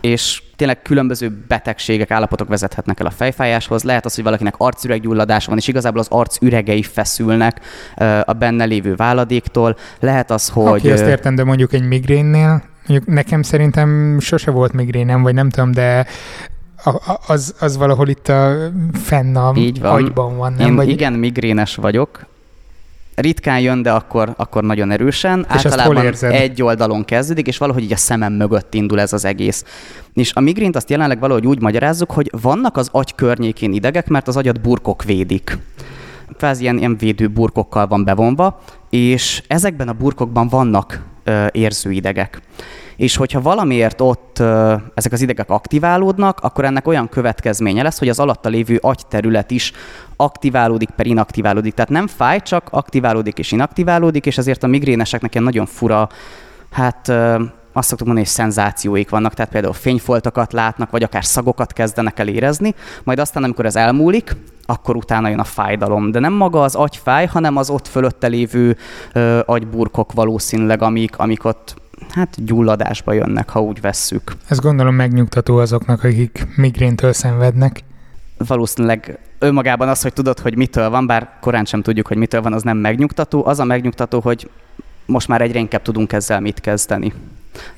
és 0.00 0.42
tényleg 0.56 0.82
különböző 0.82 1.44
betegségek, 1.48 2.10
állapotok 2.10 2.48
vezethetnek 2.48 3.00
el 3.00 3.06
a 3.06 3.10
fejfájáshoz. 3.10 3.82
Lehet 3.82 4.04
az, 4.04 4.14
hogy 4.14 4.24
valakinek 4.24 4.54
arcüreggyulladása 4.58 5.48
van, 5.48 5.58
és 5.58 5.68
igazából 5.68 6.00
az 6.00 6.06
arcüregei 6.10 6.82
feszülnek 6.82 7.60
a 8.24 8.32
benne 8.32 8.64
lévő 8.64 8.94
váladéktól. 8.94 9.76
Lehet 10.00 10.30
az, 10.30 10.48
hogy... 10.48 10.66
Aki 10.66 10.90
ezt 10.90 11.06
értem, 11.06 11.34
de 11.34 11.44
mondjuk 11.44 11.72
egy 11.72 11.88
migrénnél, 11.88 12.62
mondjuk 12.86 13.14
nekem 13.14 13.42
szerintem 13.42 14.18
sose 14.20 14.50
volt 14.50 14.72
migrénem, 14.72 15.22
vagy 15.22 15.34
nem 15.34 15.50
tudom, 15.50 15.72
de 15.72 16.06
az, 17.26 17.54
az 17.60 17.76
valahol 17.76 18.08
itt 18.08 18.28
a 18.28 18.54
fenn 18.92 19.36
a 19.36 19.52
Így 19.56 19.80
van. 19.80 19.92
agyban 19.92 20.36
van, 20.36 20.52
nem? 20.52 20.66
Én 20.66 20.74
vagy... 20.74 20.88
igen 20.88 21.12
migrénes 21.12 21.76
vagyok, 21.76 22.30
ritkán 23.14 23.60
jön, 23.60 23.82
de 23.82 23.92
akkor, 23.92 24.34
akkor 24.36 24.62
nagyon 24.64 24.90
erősen. 24.90 25.46
És 25.54 25.66
Általában 25.66 26.14
egy 26.20 26.62
oldalon 26.62 27.04
kezdődik, 27.04 27.46
és 27.46 27.58
valahogy 27.58 27.82
így 27.82 27.92
a 27.92 27.96
szemem 27.96 28.32
mögött 28.32 28.74
indul 28.74 29.00
ez 29.00 29.12
az 29.12 29.24
egész. 29.24 29.64
És 30.14 30.32
a 30.34 30.40
migrént 30.40 30.76
azt 30.76 30.90
jelenleg 30.90 31.20
valahogy 31.20 31.46
úgy 31.46 31.60
magyarázzuk, 31.60 32.10
hogy 32.10 32.30
vannak 32.40 32.76
az 32.76 32.88
agy 32.92 33.14
környékén 33.14 33.72
idegek, 33.72 34.08
mert 34.08 34.28
az 34.28 34.36
agyat 34.36 34.60
burkok 34.60 35.04
védik. 35.04 35.58
Kvázi 36.36 36.62
ilyen, 36.62 36.78
ilyen 36.78 36.96
védő 36.96 37.28
burkokkal 37.28 37.86
van 37.86 38.04
bevonva, 38.04 38.60
és 38.90 39.42
ezekben 39.46 39.88
a 39.88 39.92
burkokban 39.92 40.48
vannak 40.48 41.02
ö, 41.24 41.46
érzőidegek 41.52 42.40
és 42.96 43.16
hogyha 43.16 43.40
valamiért 43.40 44.00
ott 44.00 44.38
ezek 44.94 45.12
az 45.12 45.20
idegek 45.20 45.50
aktiválódnak, 45.50 46.40
akkor 46.40 46.64
ennek 46.64 46.86
olyan 46.86 47.08
következménye 47.08 47.82
lesz, 47.82 47.98
hogy 47.98 48.08
az 48.08 48.18
alatta 48.18 48.48
lévő 48.48 48.78
agyterület 48.80 49.50
is 49.50 49.72
aktiválódik 50.16 50.90
per 50.90 51.06
inaktiválódik. 51.06 51.74
Tehát 51.74 51.90
nem 51.90 52.06
fáj, 52.06 52.40
csak 52.40 52.68
aktiválódik 52.70 53.38
és 53.38 53.52
inaktiválódik, 53.52 54.26
és 54.26 54.38
ezért 54.38 54.62
a 54.62 54.66
migréneseknek 54.66 55.32
ilyen 55.32 55.44
nagyon 55.44 55.66
fura, 55.66 56.08
hát 56.70 57.12
azt 57.72 57.88
szoktuk 57.88 58.06
mondani, 58.06 58.26
hogy 58.26 58.36
szenzációik 58.36 59.10
vannak, 59.10 59.34
tehát 59.34 59.50
például 59.50 59.72
fényfoltokat 59.72 60.52
látnak, 60.52 60.90
vagy 60.90 61.02
akár 61.02 61.24
szagokat 61.24 61.72
kezdenek 61.72 62.18
el 62.18 62.28
érezni, 62.28 62.74
majd 63.04 63.18
aztán, 63.18 63.42
amikor 63.42 63.66
ez 63.66 63.76
elmúlik, 63.76 64.36
akkor 64.66 64.96
utána 64.96 65.28
jön 65.28 65.38
a 65.38 65.44
fájdalom. 65.44 66.10
De 66.10 66.18
nem 66.18 66.32
maga 66.32 66.62
az 66.62 66.74
agyfáj, 66.74 67.26
hanem 67.26 67.56
az 67.56 67.70
ott 67.70 67.88
fölötte 67.88 68.26
lévő 68.26 68.76
ö, 69.12 69.40
agyburkok 69.46 70.12
valószínűleg, 70.12 70.82
amik, 70.82 71.18
amik 71.18 71.44
ott 71.44 71.74
hát 72.10 72.44
gyulladásba 72.44 73.12
jönnek, 73.12 73.48
ha 73.48 73.62
úgy 73.62 73.80
vesszük. 73.80 74.32
Ez 74.48 74.58
gondolom 74.58 74.94
megnyugtató 74.94 75.56
azoknak, 75.56 76.04
akik 76.04 76.46
migréntől 76.56 77.12
szenvednek. 77.12 77.84
Valószínűleg 78.46 79.18
önmagában 79.38 79.88
az, 79.88 80.02
hogy 80.02 80.12
tudod, 80.12 80.38
hogy 80.38 80.56
mitől 80.56 80.90
van, 80.90 81.06
bár 81.06 81.30
korán 81.40 81.64
sem 81.64 81.82
tudjuk, 81.82 82.06
hogy 82.06 82.16
mitől 82.16 82.42
van, 82.42 82.52
az 82.52 82.62
nem 82.62 82.76
megnyugtató. 82.76 83.46
Az 83.46 83.58
a 83.58 83.64
megnyugtató, 83.64 84.20
hogy 84.20 84.50
most 85.06 85.28
már 85.28 85.40
egyre 85.40 85.58
inkább 85.58 85.82
tudunk 85.82 86.12
ezzel 86.12 86.40
mit 86.40 86.60
kezdeni. 86.60 87.12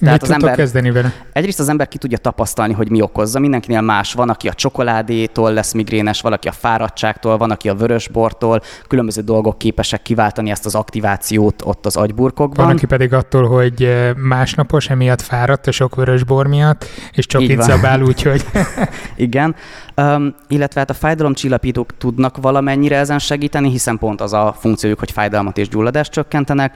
Tehát 0.00 0.20
Mit 0.20 0.22
az 0.22 0.30
ember, 0.30 0.54
kezdeni 0.54 0.90
vele? 0.90 1.12
Egyrészt 1.32 1.60
az 1.60 1.68
ember 1.68 1.88
ki 1.88 1.98
tudja 1.98 2.18
tapasztalni, 2.18 2.72
hogy 2.72 2.90
mi 2.90 3.00
okozza. 3.00 3.38
Mindenkinél 3.38 3.80
más. 3.80 4.12
Van, 4.12 4.30
aki 4.30 4.48
a 4.48 4.52
csokoládétól 4.52 5.52
lesz 5.52 5.72
migrénes, 5.72 6.20
valaki 6.20 6.48
a 6.48 6.52
fáradtságtól, 6.52 7.36
van, 7.36 7.50
aki 7.50 7.68
a 7.68 7.74
vörösbortól. 7.74 8.60
Különböző 8.88 9.20
dolgok 9.20 9.58
képesek 9.58 10.02
kiváltani 10.02 10.50
ezt 10.50 10.66
az 10.66 10.74
aktivációt 10.74 11.62
ott 11.64 11.86
az 11.86 11.96
agyburkokban. 11.96 12.66
Van, 12.66 12.74
aki 12.74 12.86
pedig 12.86 13.12
attól, 13.12 13.48
hogy 13.48 13.82
eh, 13.82 14.14
másnapos, 14.14 14.88
emiatt 14.88 15.22
fáradt 15.22 15.66
a 15.66 15.72
sok 15.72 15.94
vörösbor 15.94 16.46
miatt, 16.46 16.84
és 17.12 17.26
csak 17.26 17.40
itt 17.40 17.62
szabál, 17.62 18.02
úgyhogy... 18.02 18.44
Igen. 19.16 19.54
Um, 19.96 20.34
illetve 20.48 20.80
hát 20.80 20.90
a 20.90 20.94
fájdalomcsillapítók 20.94 21.96
tudnak 21.98 22.36
valamennyire 22.36 22.96
ezen 22.96 23.18
segíteni, 23.18 23.70
hiszen 23.70 23.98
pont 23.98 24.20
az 24.20 24.32
a 24.32 24.56
funkciójuk, 24.58 24.98
hogy 24.98 25.10
fájdalmat 25.10 25.58
és 25.58 25.68
gyulladást 25.68 26.12
csökkentenek, 26.12 26.74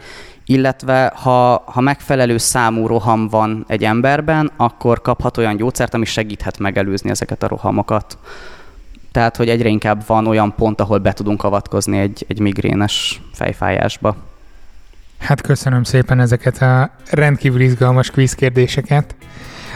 illetve 0.48 1.12
ha, 1.14 1.62
ha 1.66 1.80
megfelelő 1.80 2.38
számú 2.38 2.86
roham 2.86 3.28
van 3.28 3.64
egy 3.66 3.84
emberben, 3.84 4.50
akkor 4.56 5.00
kaphat 5.00 5.36
olyan 5.36 5.56
gyógyszert, 5.56 5.94
ami 5.94 6.04
segíthet 6.04 6.58
megelőzni 6.58 7.10
ezeket 7.10 7.42
a 7.42 7.48
rohamokat. 7.48 8.18
Tehát, 9.12 9.36
hogy 9.36 9.48
egyre 9.48 9.68
inkább 9.68 10.02
van 10.06 10.26
olyan 10.26 10.54
pont, 10.54 10.80
ahol 10.80 10.98
be 10.98 11.12
tudunk 11.12 11.44
avatkozni 11.44 11.98
egy, 11.98 12.24
egy 12.28 12.38
migrénes 12.38 13.22
fejfájásba. 13.32 14.16
Hát 15.18 15.40
köszönöm 15.40 15.82
szépen 15.82 16.20
ezeket 16.20 16.62
a 16.62 16.90
rendkívül 17.10 17.60
izgalmas 17.60 18.10
kvíz 18.10 18.34
kérdéseket. 18.34 19.14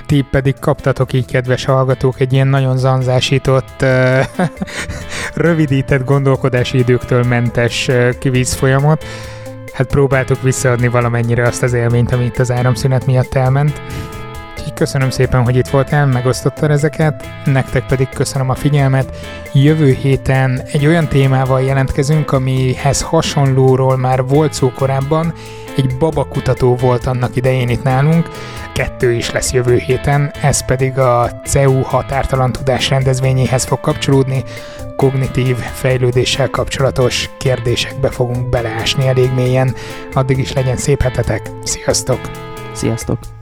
Ti 0.06 0.26
pedig 0.30 0.54
kaptatok 0.60 1.12
így, 1.12 1.26
kedves 1.26 1.64
hallgatók, 1.64 2.20
egy 2.20 2.32
ilyen 2.32 2.48
nagyon 2.48 2.76
zanzásított, 2.76 3.84
rövidített 5.34 6.04
gondolkodási 6.04 6.78
időktől 6.78 7.24
mentes 7.24 7.90
kvíz 8.18 8.52
folyamot 8.52 9.04
hát 9.72 9.86
próbáltuk 9.86 10.42
visszaadni 10.42 10.88
valamennyire 10.88 11.46
azt 11.46 11.62
az 11.62 11.72
élményt, 11.72 12.12
amit 12.12 12.38
az 12.38 12.50
áramszünet 12.50 13.06
miatt 13.06 13.34
elment. 13.34 13.80
Köszönöm 14.74 15.10
szépen, 15.10 15.42
hogy 15.42 15.56
itt 15.56 15.68
voltál, 15.68 16.06
megosztottad 16.06 16.70
ezeket, 16.70 17.24
nektek 17.44 17.86
pedig 17.86 18.08
köszönöm 18.08 18.50
a 18.50 18.54
figyelmet. 18.54 19.16
Jövő 19.52 19.92
héten 19.92 20.62
egy 20.72 20.86
olyan 20.86 21.08
témával 21.08 21.62
jelentkezünk, 21.62 22.32
amihez 22.32 23.02
hasonlóról 23.02 23.96
már 23.96 24.24
volt 24.24 24.52
szó 24.52 24.70
korábban, 24.70 25.32
egy 25.76 25.96
babakutató 25.98 26.76
volt 26.76 27.06
annak 27.06 27.36
idején 27.36 27.68
itt 27.68 27.82
nálunk, 27.82 28.28
kettő 28.74 29.12
is 29.12 29.30
lesz 29.30 29.52
jövő 29.52 29.76
héten, 29.76 30.32
ez 30.42 30.64
pedig 30.64 30.98
a 30.98 31.40
CEU 31.44 31.82
határtalan 31.82 32.52
tudás 32.52 32.88
rendezvényéhez 32.88 33.64
fog 33.64 33.80
kapcsolódni, 33.80 34.44
kognitív 34.96 35.56
fejlődéssel 35.56 36.50
kapcsolatos 36.50 37.30
kérdésekbe 37.38 38.08
fogunk 38.08 38.48
beleásni 38.48 39.06
elég 39.06 39.30
mélyen. 39.34 39.74
Addig 40.12 40.38
is 40.38 40.52
legyen 40.52 40.76
szép 40.76 41.02
hetetek. 41.02 41.50
Sziasztok! 41.64 42.20
Sziasztok! 42.72 43.41